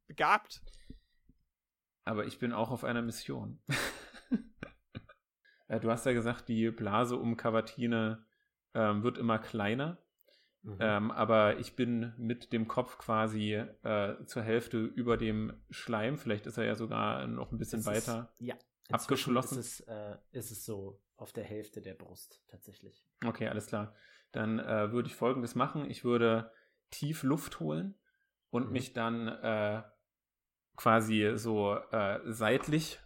[0.09, 0.61] begabt.
[2.05, 3.63] Aber ich bin auch auf einer Mission.
[5.69, 8.27] Äh, du hast ja gesagt, die Blase um Cavatine
[8.75, 10.02] ähm, wird immer kleiner.
[10.63, 10.77] Mhm.
[10.79, 16.19] Ähm, aber ich bin mit dem Kopf quasi äh, zur Hälfte über dem Schleim.
[16.19, 18.33] Vielleicht ist er ja sogar noch ein bisschen Es weiter.
[18.39, 18.57] Ist, ja,
[18.91, 19.59] abgeschlossen.
[19.59, 23.05] Ist es, äh, ist es so auf der Hälfte der Brust tatsächlich.
[23.25, 23.95] Okay, alles klar.
[24.31, 25.91] Dann äh, würde ich folgendes machen.
[25.91, 26.53] Ich würde
[26.91, 27.95] tief Luft holen
[28.51, 28.73] und Mhm.
[28.73, 29.83] mich dann äh,
[30.77, 33.01] quasi so äh, seitlich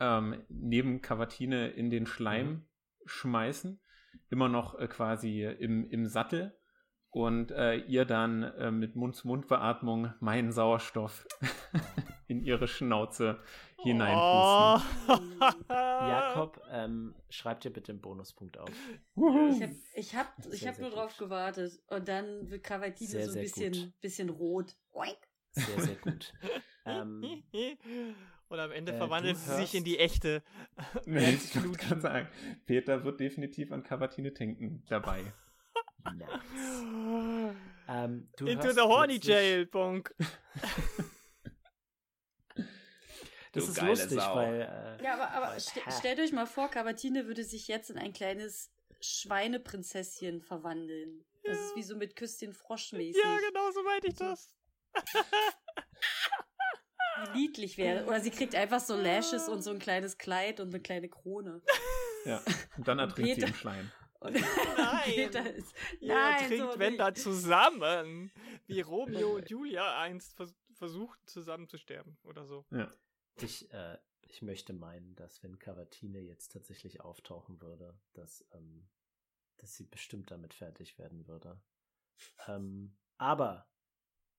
[0.00, 2.66] ähm, neben Cavatine in den Schleim Mhm.
[3.06, 3.80] schmeißen.
[4.30, 6.56] Immer noch äh, quasi im, im Sattel.
[7.14, 11.24] Und äh, ihr dann äh, mit Mund-zu-Mund-Beatmung meinen Sauerstoff
[12.26, 13.38] in ihre Schnauze
[13.84, 15.38] hineinpusten.
[15.38, 15.44] Oh.
[15.70, 18.68] Jakob, ähm, schreib dir bitte einen Bonuspunkt auf.
[19.14, 21.28] Ich habe ich hab, ich hab nur drauf gut.
[21.28, 21.80] gewartet.
[21.86, 22.64] Und dann wird
[23.10, 24.74] Sehr, so ein sehr bisschen, bisschen rot.
[24.90, 25.16] Oink.
[25.52, 26.32] Sehr, sehr gut.
[26.84, 27.44] ähm,
[28.48, 30.42] Und am Ende Äh, verwandelt sie sich in die echte.
[31.06, 32.28] Nee, ich gerade sagen,
[32.66, 35.32] Peter wird definitiv an Cavatine Tinken dabei.
[36.12, 37.54] Nice.
[37.86, 40.14] Ähm, du Into the horny jail, Bonk.
[43.52, 44.34] Das Du ist lustig, Sau.
[44.34, 45.90] weil äh, Ja, aber, aber Hä?
[45.96, 51.24] stellt euch mal vor, Cavatine würde sich jetzt in ein kleines Schweineprinzesschen verwandeln.
[51.44, 53.22] Das ist wie so mit Küss den Frosch mäßig.
[53.22, 54.52] Ja, genau so meinte ich das.
[57.32, 58.06] Wie niedlich wäre.
[58.06, 61.62] Oder sie kriegt einfach so Lashes und so ein kleines Kleid und eine kleine Krone.
[62.24, 62.42] Ja.
[62.76, 63.92] Und dann ertrinkt sie im Schleim.
[64.24, 64.34] Und
[64.76, 65.02] Nein.
[65.04, 67.00] Peter ist, Ihr Nein, trinkt, so wenn nicht.
[67.00, 68.32] dann zusammen.
[68.66, 72.66] Wie Romeo und Julia einst vers versucht, zusammen zu sterben oder so.
[72.70, 72.92] Ja.
[73.36, 78.88] ich, äh, ich möchte meinen, dass wenn Cavatine jetzt tatsächlich auftauchen würde, dass, ähm,
[79.58, 81.62] dass sie bestimmt damit fertig werden würde.
[82.48, 83.68] Ähm, aber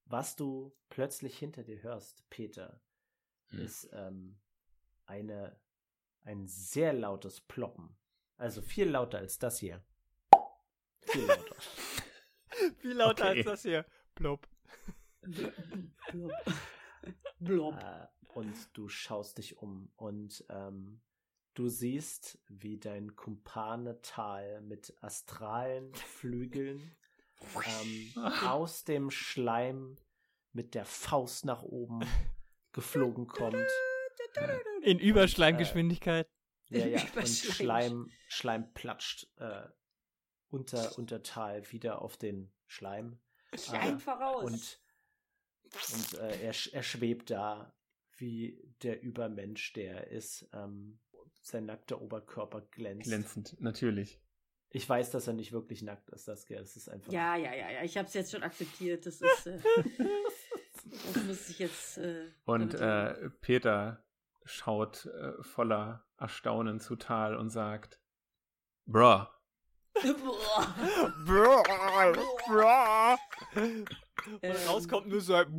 [0.05, 2.81] was du plötzlich hinter dir hörst, Peter,
[3.51, 3.59] Hm.
[3.59, 4.39] ist ähm,
[5.05, 5.57] eine,
[6.23, 7.95] ein sehr lautes Ploppen.
[8.37, 9.83] Also viel lauter als das hier.
[11.01, 11.55] Viel lauter.
[12.79, 13.37] Viel lauter Okay.
[13.39, 13.85] als das hier.
[14.15, 14.47] Plop.
[16.11, 16.31] Blob.
[17.39, 17.75] Blob.
[17.75, 21.01] Äh, und du schaust dich um und ähm,
[21.53, 26.95] du siehst, wie dein Kumpane Tal mit astralen Flügeln
[27.65, 28.13] ähm,
[28.45, 29.97] aus dem Schleim
[30.51, 32.01] mit der Faust nach oben
[32.73, 33.67] geflogen kommt.
[34.81, 36.27] In Überschleimgeschwindigkeit.
[36.69, 37.27] Ja, ja, und.
[37.27, 39.67] Schleim, Schleim platscht äh,
[40.49, 43.19] unter, unter Tal wieder auf den Schleim.
[43.53, 44.43] Schleim Äh, voraus.
[44.43, 44.79] Und,
[45.93, 47.75] und äh, er, er schwebt da
[48.17, 50.47] wie der Übermensch, der er ist.
[50.53, 50.99] Ähm,
[51.41, 53.07] sein nackter Oberkörper glänzt.
[53.07, 54.19] Glänzend, natürlich.
[54.69, 57.11] Ich weiß, dass er nicht wirklich nackt ist, das, das ist einfach.
[57.13, 57.83] ja, ja, ja, ja.
[57.83, 59.05] Ich habe es jetzt schon akzeptiert.
[59.05, 59.47] Das ist.
[59.47, 59.59] Äh,
[61.13, 61.97] das muss ich jetzt.
[61.97, 64.04] Äh, Und äh, Peter
[64.45, 67.99] schaut äh, voller Erstaunen zu Tal und sagt:
[68.85, 69.25] Bruh,
[70.03, 70.75] Boah.
[71.25, 71.63] Bro,
[72.47, 73.15] bro.
[73.55, 73.85] Ähm.
[74.41, 75.57] Und rauskommt nur so ein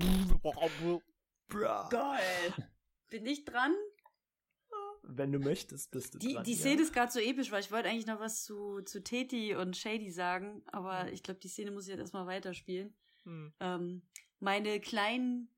[1.49, 1.89] Bra.
[1.91, 2.69] Geil.
[3.09, 3.73] Bin ich dran?
[5.09, 6.43] Wenn du möchtest, bist du Die, dran.
[6.45, 6.59] die ja.
[6.59, 9.77] Szene ist gerade so episch, weil ich wollte eigentlich noch was zu, zu Teti und
[9.77, 10.63] Shady sagen, Mhm.
[10.73, 12.93] aber ich glaube, die Szene muss ich jetzt erstmal weiterspielen.
[13.23, 13.55] Hm.
[13.61, 14.03] Ähm,
[14.41, 15.49] meine kleinen,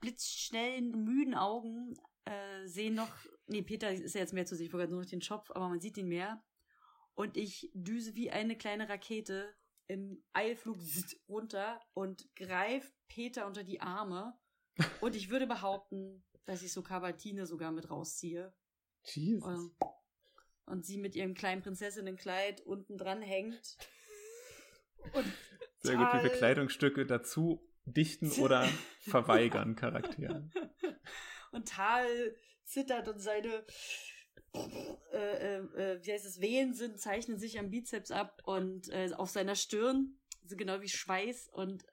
[0.00, 1.94] blitzschnellen, müden Augen
[2.30, 3.12] äh, sehen noch,
[3.46, 5.68] nee, Peter ist ja jetzt mehr zu sehen, ich wollte nur noch den Schopf, aber
[5.68, 6.42] man sieht ihn mehr.
[7.14, 9.52] Und ich düse wie eine kleine Rakete
[9.88, 10.78] im Eilflug
[11.28, 14.38] runter und greife Peter unter die Arme.
[15.00, 18.54] Und ich würde behaupten, dass ich so Kabatine sogar mit rausziehe.
[19.02, 19.44] Jesus.
[19.44, 19.74] Und,
[20.66, 23.76] und sie mit ihrem kleinen Prinzessinnenkleid unten dran hängt.
[25.12, 25.26] Und
[25.78, 28.68] Sehr gut, wie wir Kleidungsstücke dazu dichten oder
[29.00, 30.52] verweigern Charakteren.
[31.50, 32.34] Und Tal
[32.64, 33.64] zittert und seine
[35.12, 39.10] äh, äh, äh, wie heißt es, Wehen sind, zeichnen sich am Bizeps ab und äh,
[39.16, 41.84] auf seiner Stirn, so genau wie Schweiß und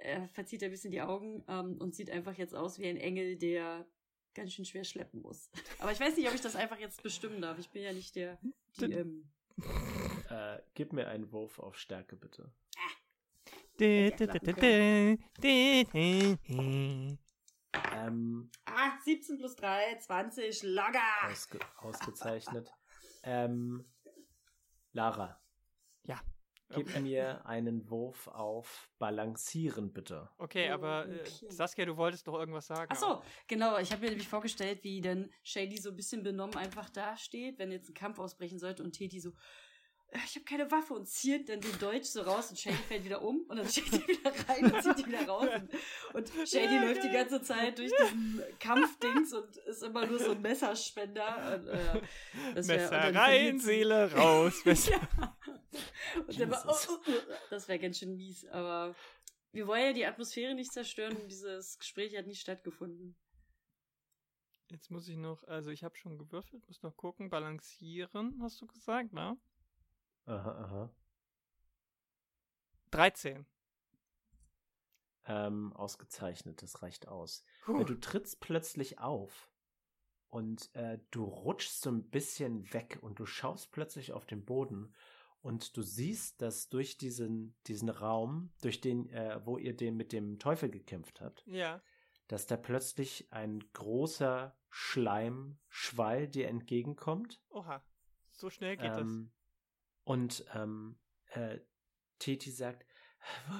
[0.00, 3.36] er verzieht ein bisschen die Augen ähm, und sieht einfach jetzt aus wie ein Engel,
[3.36, 3.86] der
[4.34, 5.50] ganz schön schwer schleppen muss.
[5.78, 7.58] Aber ich weiß nicht, ob ich das einfach jetzt bestimmen darf.
[7.58, 8.38] Ich bin ja nicht der
[8.78, 9.30] die, ähm,
[10.30, 12.52] Äh, gib mir einen Wurf auf Stärke, bitte.
[17.94, 21.00] Ähm, Ah, 17 plus 3, 20, locker.
[21.28, 22.70] ausge ausgezeichnet.
[23.22, 23.84] ähm,
[24.92, 25.40] Lara.
[26.04, 26.20] Ja.
[26.70, 30.28] Gib mir einen Wurf auf Balancieren, bitte.
[30.38, 31.46] Okay, aber äh, Okay.
[31.50, 32.88] Saskia, du wolltest doch irgendwas sagen.
[32.90, 33.78] Ach so, genau.
[33.78, 37.70] Ich habe mir nämlich vorgestellt, wie dann Shady so ein bisschen benommen einfach dasteht, wenn
[37.70, 39.32] jetzt ein Kampf ausbrechen sollte und Teti so, "Äh,
[40.24, 43.22] ich habe keine Waffe und ziert dann den Deutsch so raus und Shady fällt wieder
[43.22, 45.48] um und dann steht er wieder rein und zieht ihn wieder raus.
[45.52, 45.74] Und,
[46.14, 50.30] und Shady Ja, läuft die ganze Zeit durch diesen Kampfdings und ist immer nur so
[50.32, 51.56] ein Messerspender.
[51.56, 51.94] Und, äh,
[52.54, 54.60] wär- Messer dann rein, Seele raus.
[54.64, 54.92] Messer.
[54.92, 55.36] ja.
[56.26, 57.12] Und dann war, oh, oh, oh,
[57.50, 58.94] das wäre ganz schön mies, aber
[59.50, 63.16] wir wollen ja die Atmosphäre nicht zerstören und dieses Gespräch hat nicht stattgefunden.
[64.68, 67.30] Jetzt muss ich noch, also ich habe schon gewürfelt, muss noch gucken.
[67.30, 69.36] Balancieren, hast du gesagt, ne?
[70.26, 70.90] Aha, aha.
[72.90, 73.44] 13.
[75.26, 77.44] Ähm, ausgezeichnet, das reicht aus.
[77.66, 79.50] Äh, Du trittst plötzlich auf
[80.28, 84.94] und äh, du rutschst so ein bisschen weg und du schaust plötzlich auf den Boden
[85.40, 90.12] und du siehst, dass durch diesen, diesen Raum, durch den, äh, wo ihr den mit
[90.12, 91.82] dem Teufel gekämpft habt, Ja.
[92.28, 97.42] dass da plötzlich ein großer Schleimschwall dir entgegenkommt.
[97.48, 97.82] Oha,
[98.32, 99.32] so schnell geht ähm,
[100.04, 100.98] Und ähm,
[101.30, 101.58] äh,
[102.18, 102.86] Titi sagt,
[103.48, 103.54] wo,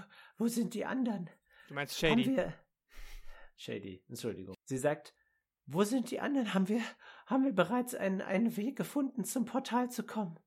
[0.45, 1.31] wo, sind die anderen?
[1.69, 2.25] Du meinst Shady?
[2.25, 2.55] Haben wir,
[3.57, 4.55] Shady, Entschuldigung.
[4.65, 5.15] Sie sagt,
[5.67, 6.53] wo sind die anderen?
[6.53, 6.83] Haben wir,
[7.27, 10.39] haben wir bereits einen, einen Weg gefunden, zum Portal zu kommen?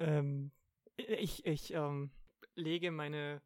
[0.00, 0.50] Ähm,
[0.96, 2.10] ich, ich ähm,
[2.54, 3.40] lege meine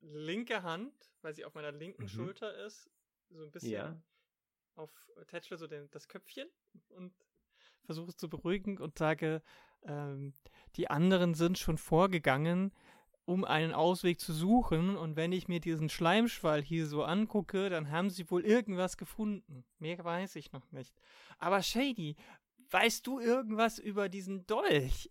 [0.00, 2.08] linke Hand, weil sie auf meiner linken mhm.
[2.08, 2.90] Schulter ist,
[3.28, 4.02] so ein bisschen ja.
[4.74, 4.90] auf
[5.26, 6.48] Tätschle so den, das Köpfchen
[6.88, 7.12] und
[7.84, 9.42] versuche es zu beruhigen und sage,
[9.86, 10.34] ähm,
[10.76, 12.72] die anderen sind schon vorgegangen,
[13.24, 14.96] um einen Ausweg zu suchen.
[14.96, 19.64] Und wenn ich mir diesen Schleimschwall hier so angucke, dann haben sie wohl irgendwas gefunden.
[19.78, 20.94] Mehr weiß ich noch nicht.
[21.38, 22.16] Aber Shady,
[22.70, 25.10] weißt du irgendwas über diesen Dolch?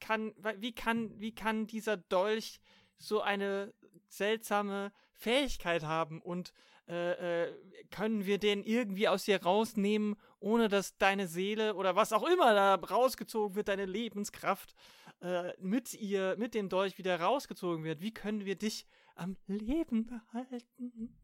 [0.00, 2.60] Kann, wie kann, wie kann dieser Dolch
[2.98, 3.74] so eine
[4.08, 6.52] seltsame Fähigkeit haben und
[6.88, 7.52] äh, äh,
[7.90, 12.54] können wir den irgendwie aus dir rausnehmen, ohne dass deine Seele oder was auch immer
[12.54, 14.74] da rausgezogen wird, deine Lebenskraft,
[15.20, 18.00] äh, mit ihr, mit dem Dolch wieder rausgezogen wird.
[18.00, 21.18] Wie können wir dich am Leben behalten?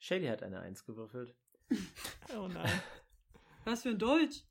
[0.00, 1.36] Shelly hat eine Eins gewürfelt.
[2.36, 2.82] oh nein.
[3.64, 4.44] Was für ein Dolch?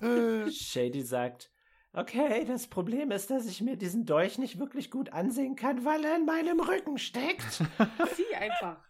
[0.50, 1.50] Shady sagt,
[1.92, 6.02] okay, das Problem ist, dass ich mir diesen Dolch nicht wirklich gut ansehen kann, weil
[6.02, 7.62] er in meinem Rücken steckt.
[8.16, 8.82] Sieh einfach.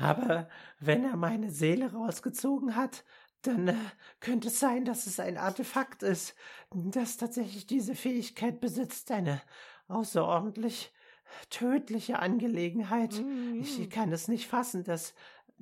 [0.00, 3.04] Aber wenn er meine Seele rausgezogen hat,
[3.42, 3.74] dann äh,
[4.20, 6.34] könnte es sein, dass es ein Artefakt ist,
[6.70, 9.40] das tatsächlich diese Fähigkeit besitzt, eine
[9.88, 10.92] außerordentlich
[11.48, 13.20] tödliche Angelegenheit.
[13.20, 13.60] Mhm.
[13.60, 15.14] Ich kann es nicht fassen, dass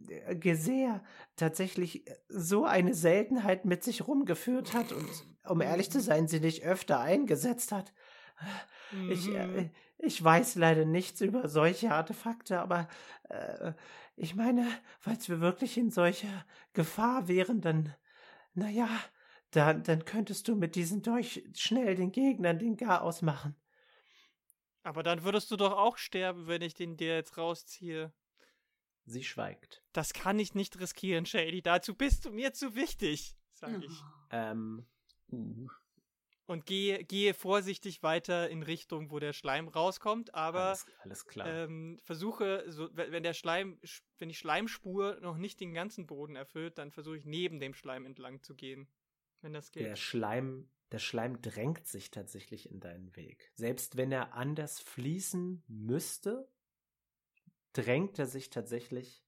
[0.08, 1.02] äh, Gesäer
[1.36, 5.08] tatsächlich so eine Seltenheit mit sich rumgeführt hat und,
[5.44, 7.92] um ehrlich zu sein, sie nicht öfter eingesetzt hat.
[8.92, 9.10] Mhm.
[9.10, 12.88] Ich, äh, ich weiß leider nichts über solche Artefakte, aber
[13.28, 13.72] äh,
[14.18, 17.94] ich meine, falls wir wirklich in solcher Gefahr wären, dann,
[18.54, 18.88] naja,
[19.50, 23.56] dann, dann könntest du mit diesem Dolch schnell den Gegnern den Garaus machen.
[24.82, 28.12] Aber dann würdest du doch auch sterben, wenn ich den dir jetzt rausziehe.
[29.04, 29.82] Sie schweigt.
[29.92, 31.62] Das kann ich nicht riskieren, Shady.
[31.62, 34.02] Dazu bist du mir zu wichtig, sag ich.
[34.30, 34.86] Ähm.
[35.30, 35.68] Uh
[36.48, 41.46] und gehe, gehe vorsichtig weiter in Richtung, wo der Schleim rauskommt, aber alles, alles klar.
[41.46, 43.78] Ähm, versuche, so, wenn der Schleim,
[44.18, 48.06] wenn die Schleimspur noch nicht den ganzen Boden erfüllt, dann versuche ich neben dem Schleim
[48.06, 48.88] entlang zu gehen,
[49.42, 49.84] wenn das geht.
[49.84, 53.50] Der Schleim, der Schleim drängt sich tatsächlich in deinen Weg.
[53.52, 56.48] Selbst wenn er anders fließen müsste,
[57.74, 59.22] drängt er sich tatsächlich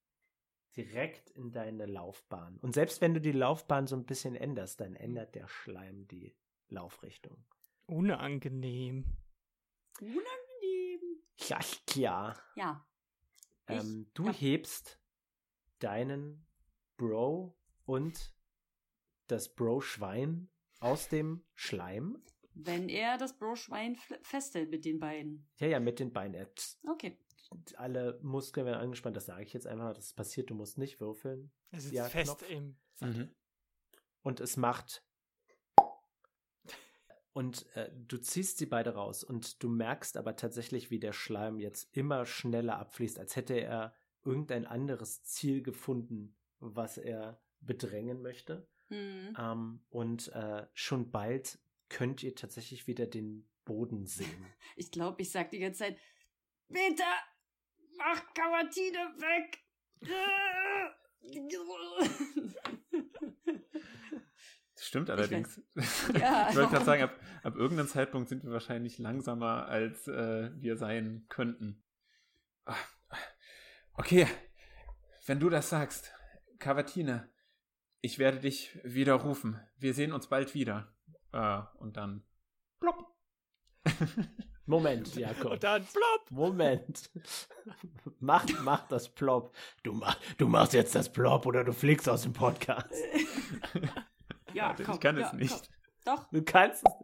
[0.75, 2.57] direkt in deine Laufbahn.
[2.61, 6.35] Und selbst wenn du die Laufbahn so ein bisschen änderst, dann ändert der Schleim die
[6.71, 7.45] Laufrichtung.
[7.87, 9.05] Unangenehm.
[10.01, 11.23] Unangenehm.
[11.49, 12.41] Ja, klar.
[12.55, 12.87] Ja.
[13.67, 14.33] Ähm, du ja.
[14.33, 15.01] hebst
[15.79, 16.47] deinen
[16.97, 18.35] Bro und
[19.27, 20.49] das Bro-Schwein
[20.81, 22.23] aus dem Schleim.
[22.55, 25.49] Wenn er das Bro-Schwein festhält mit den Beinen.
[25.59, 26.47] Ja, ja, mit den Beinen.
[26.89, 27.19] Okay.
[27.77, 29.95] Alle Muskeln werden angespannt, das sage ich jetzt einfach.
[29.95, 31.51] Das passiert, du musst nicht würfeln.
[31.71, 32.51] Es ist ja, fest Knopf.
[32.51, 33.35] im mhm.
[34.23, 35.05] Und es macht
[37.33, 41.61] und äh, du ziehst sie beide raus und du merkst aber tatsächlich, wie der Schleim
[41.61, 48.67] jetzt immer schneller abfließt, als hätte er irgendein anderes Ziel gefunden, was er bedrängen möchte.
[48.89, 49.37] Mhm.
[49.39, 54.47] Ähm, und äh, schon bald könnt ihr tatsächlich wieder den Boden sehen.
[54.77, 55.99] Ich glaube, ich sag die ganze Zeit,
[56.69, 57.03] bitte,
[57.97, 59.59] mach Karatine weg!
[64.83, 65.61] Stimmt allerdings.
[65.75, 66.49] Ich, ja.
[66.49, 70.77] ich wollte gerade sagen, ab, ab irgendeinem Zeitpunkt sind wir wahrscheinlich langsamer, als äh, wir
[70.77, 71.85] sein könnten.
[72.65, 72.77] Ah,
[73.95, 74.27] okay,
[75.27, 76.13] wenn du das sagst,
[76.59, 77.29] Cavatine,
[78.01, 79.61] ich werde dich wieder rufen.
[79.77, 80.95] Wir sehen uns bald wieder.
[81.33, 82.25] Äh, und dann
[82.81, 83.07] plopp.
[84.67, 85.53] Moment, Jakob.
[85.53, 86.31] Und dann plopp.
[86.31, 87.11] Moment.
[88.21, 89.55] mach, mach das plopp.
[89.83, 92.95] Du, mach, du machst jetzt das plopp oder du fliegst aus dem Podcast.
[94.61, 95.51] Ja, komm, ich kann ja, es nicht.
[96.05, 96.17] Komm.
[96.17, 96.31] Doch.
[96.31, 96.95] Du kannst es.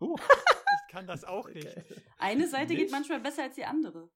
[0.00, 0.16] Uh.
[0.86, 1.68] ich kann das auch nicht.
[2.18, 2.82] Eine Seite nicht?
[2.82, 4.10] geht manchmal besser als die andere.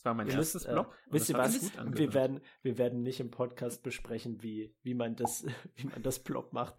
[0.00, 0.94] Das war mein wir erstes müssen, Block.
[0.94, 1.72] Äh, wisst ihr was?
[1.94, 5.44] Wir werden, wir werden nicht im Podcast besprechen, wie, wie, man, das,
[5.74, 6.74] wie man das Plop macht.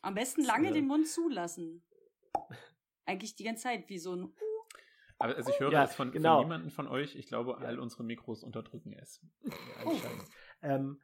[0.00, 1.82] Am besten lange den Mund zulassen.
[3.06, 4.32] Eigentlich die ganze Zeit, wie so ein.
[5.18, 6.36] Aber also ich höre ja, es von, genau.
[6.36, 7.16] von niemandem von euch.
[7.16, 9.20] Ich glaube, all unsere Mikros unterdrücken es.
[9.42, 9.52] Ja,
[9.84, 10.00] oh.
[10.62, 11.00] ähm,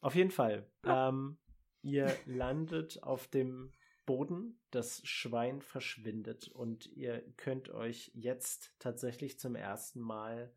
[0.00, 0.70] auf jeden Fall.
[0.84, 1.38] Ähm,
[1.82, 3.72] Ihr landet auf dem
[4.06, 10.52] Boden, das Schwein verschwindet und ihr könnt euch jetzt tatsächlich zum ersten Mal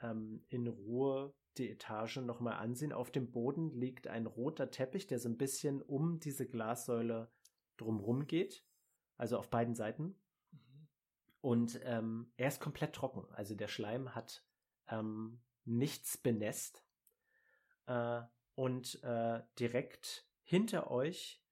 [0.00, 2.92] ähm, in Ruhe die Etage nochmal ansehen.
[2.92, 7.30] Auf dem Boden liegt ein roter Teppich, der so ein bisschen um diese Glassäule
[7.76, 8.64] drumrum geht,
[9.16, 10.18] also auf beiden Seiten.
[11.40, 14.46] Und ähm, er ist komplett trocken, also der Schleim hat
[14.88, 16.84] ähm, nichts benässt.
[17.86, 18.22] Äh,
[18.54, 21.42] und äh, direkt hinter euch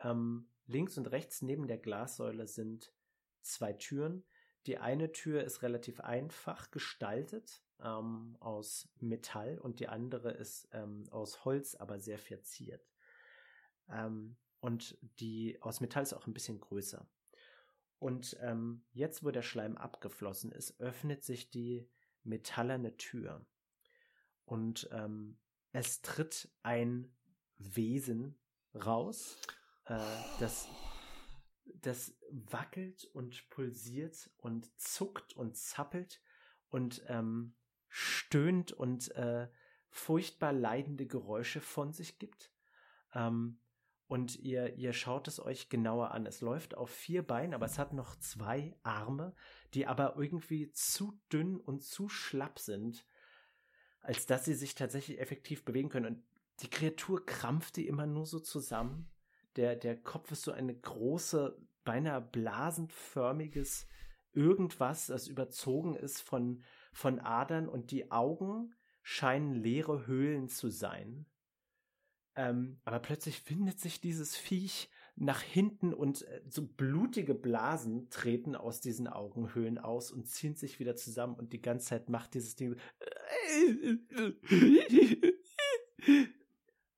[0.00, 2.92] ähm, Links und rechts neben der Glassäule sind
[3.40, 4.26] zwei Türen.
[4.66, 11.08] Die eine Tür ist relativ einfach gestaltet ähm, aus Metall und die andere ist ähm,
[11.10, 12.86] aus Holz, aber sehr verziert.
[13.88, 17.08] Ähm, und die aus Metall ist auch ein bisschen größer.
[18.00, 21.88] Und ähm, jetzt, wo der Schleim abgeflossen ist, öffnet sich die
[22.22, 23.46] metallerne Tür.
[24.44, 25.38] Und ähm,
[25.72, 27.16] es tritt ein
[27.56, 28.38] Wesen
[28.74, 29.38] raus
[29.86, 29.98] äh,
[30.40, 30.68] das,
[31.64, 36.20] das wackelt und pulsiert und zuckt und zappelt
[36.68, 37.54] und ähm,
[37.88, 39.48] stöhnt und äh,
[39.90, 42.50] furchtbar leidende Geräusche von sich gibt.
[43.14, 43.58] Ähm,
[44.08, 46.26] und ihr, ihr schaut es euch genauer an.
[46.26, 49.34] Es läuft auf vier Beinen, aber es hat noch zwei Arme,
[49.72, 53.06] die aber irgendwie zu dünn und zu schlapp sind,
[54.02, 56.16] als dass sie sich tatsächlich effektiv bewegen können.
[56.16, 56.24] Und
[56.62, 59.12] die Kreatur krampft die immer nur so zusammen
[59.56, 63.86] der, der Kopf ist so eine große, beinahe blasenförmiges
[64.32, 71.26] irgendwas, das überzogen ist von, von Adern und die Augen scheinen leere Höhlen zu sein.
[72.34, 78.56] Ähm, aber plötzlich findet sich dieses Viech nach hinten und äh, so blutige Blasen treten
[78.56, 82.56] aus diesen Augenhöhlen aus und ziehen sich wieder zusammen und die ganze Zeit macht dieses
[82.56, 82.76] Ding.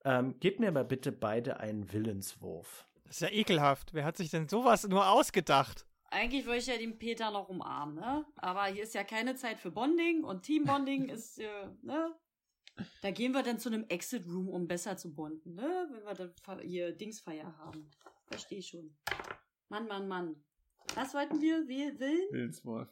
[0.05, 2.87] Ähm, gebt mir mal bitte beide einen Willenswurf.
[3.05, 3.95] Das ist ja ekelhaft.
[3.95, 5.87] Wer hat sich denn sowas nur ausgedacht?
[6.11, 8.25] Eigentlich wollte ich ja den Peter noch umarmen, ne?
[8.37, 12.15] Aber hier ist ja keine Zeit für Bonding und Teambonding ist, äh, ne?
[13.03, 15.89] Da gehen wir dann zu einem Exit Room, um besser zu bonden, ne?
[15.91, 17.91] Wenn wir dann hier Dingsfeier haben.
[18.27, 18.97] Verstehe schon.
[19.69, 20.37] Mann, Mann, Mann.
[20.95, 21.67] Was wollten wir?
[21.67, 22.29] Will Willen?
[22.31, 22.89] Willenswurf.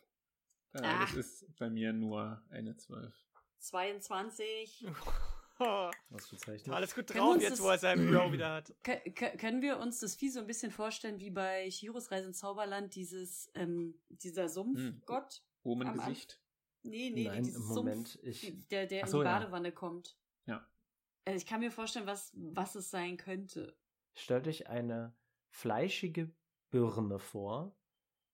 [0.73, 3.15] Äh, das ist bei mir nur eine 12.
[3.59, 4.87] 22.
[6.11, 6.75] Ausgezeichnet.
[6.75, 8.75] Alles gut drauf jetzt, das, wo er seinen Bro wieder hat.
[9.39, 12.95] Können wir uns das Vieh so ein bisschen vorstellen, wie bei Chihiros Reise ins Zauberland,
[12.95, 15.35] dieses, ähm, dieser Sumpfgott?
[15.35, 15.71] Hm.
[15.71, 16.41] Oben Gesicht?
[16.83, 19.75] Nee, nee, Nein, dieses Moment, Sumpf, ich, der, der so, in die Badewanne ja.
[19.75, 20.17] kommt.
[20.47, 20.67] Ja.
[21.25, 23.77] Also ich kann mir vorstellen, was, was es sein könnte.
[24.15, 25.15] Stellt euch eine
[25.49, 26.35] fleischige
[26.71, 27.77] Birne vor,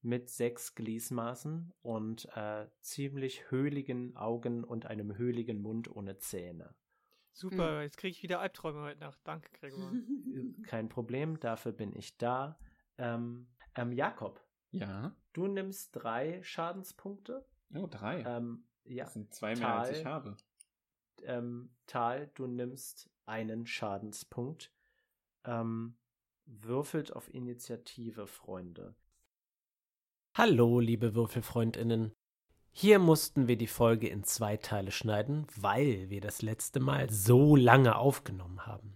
[0.01, 6.75] mit sechs Gliesmaßen und äh, ziemlich höhligen Augen und einem höhligen Mund ohne Zähne.
[7.39, 7.83] Super, hm.
[7.83, 9.21] jetzt kriege ich wieder Albträume heute Nacht.
[9.23, 9.93] Danke, Gregor.
[10.65, 12.59] Kein Problem, dafür bin ich da.
[12.97, 14.45] Ähm, ähm, Jakob.
[14.73, 15.15] Ja.
[15.35, 17.47] Du nimmst drei Schadenspunkte.
[17.77, 18.23] Oh, drei.
[18.23, 19.05] Ähm, ja.
[19.05, 20.37] Das sind zwei mehr, Tal, als ich habe.
[21.23, 24.73] Ähm, Tal, du nimmst einen Schadenspunkt.
[25.45, 25.97] Ähm,
[26.45, 28.97] würfelt auf Initiative, Freunde.
[30.35, 32.13] Hallo, liebe Würfelfreundinnen.
[32.81, 37.57] Hier mussten wir die Folge in zwei Teile schneiden, weil wir das letzte Mal so
[37.57, 38.95] lange aufgenommen haben.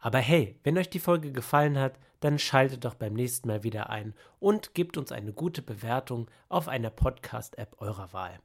[0.00, 3.88] Aber hey, wenn euch die Folge gefallen hat, dann schaltet doch beim nächsten Mal wieder
[3.88, 8.38] ein und gebt uns eine gute Bewertung auf einer Podcast-App eurer Wahl.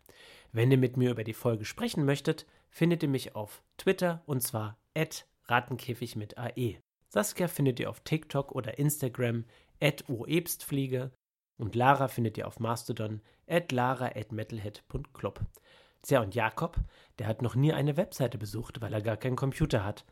[0.54, 4.42] Wenn ihr mit mir über die Folge sprechen möchtet, findet ihr mich auf Twitter und
[4.42, 4.78] zwar
[5.48, 6.78] Rattenkäfig mit AE.
[7.10, 9.44] Saskia findet ihr auf TikTok oder Instagram
[10.08, 11.12] oebstfliege
[11.58, 15.40] und Lara findet ihr auf Mastodon at lara at metalhead.club.
[16.04, 16.78] Tja, und Jakob,
[17.20, 20.06] der hat noch nie eine Webseite besucht, weil er gar keinen Computer hat.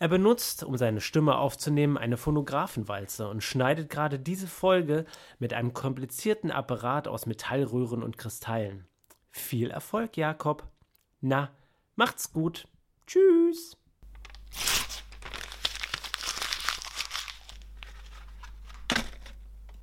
[0.00, 5.04] Er benutzt, um seine Stimme aufzunehmen, eine Phonographenwalze und schneidet gerade diese Folge
[5.38, 8.86] mit einem komplizierten Apparat aus Metallröhren und Kristallen.
[9.30, 10.68] Viel Erfolg, Jakob.
[11.20, 11.50] Na,
[11.96, 12.68] macht's gut.
[13.06, 13.76] Tschüss.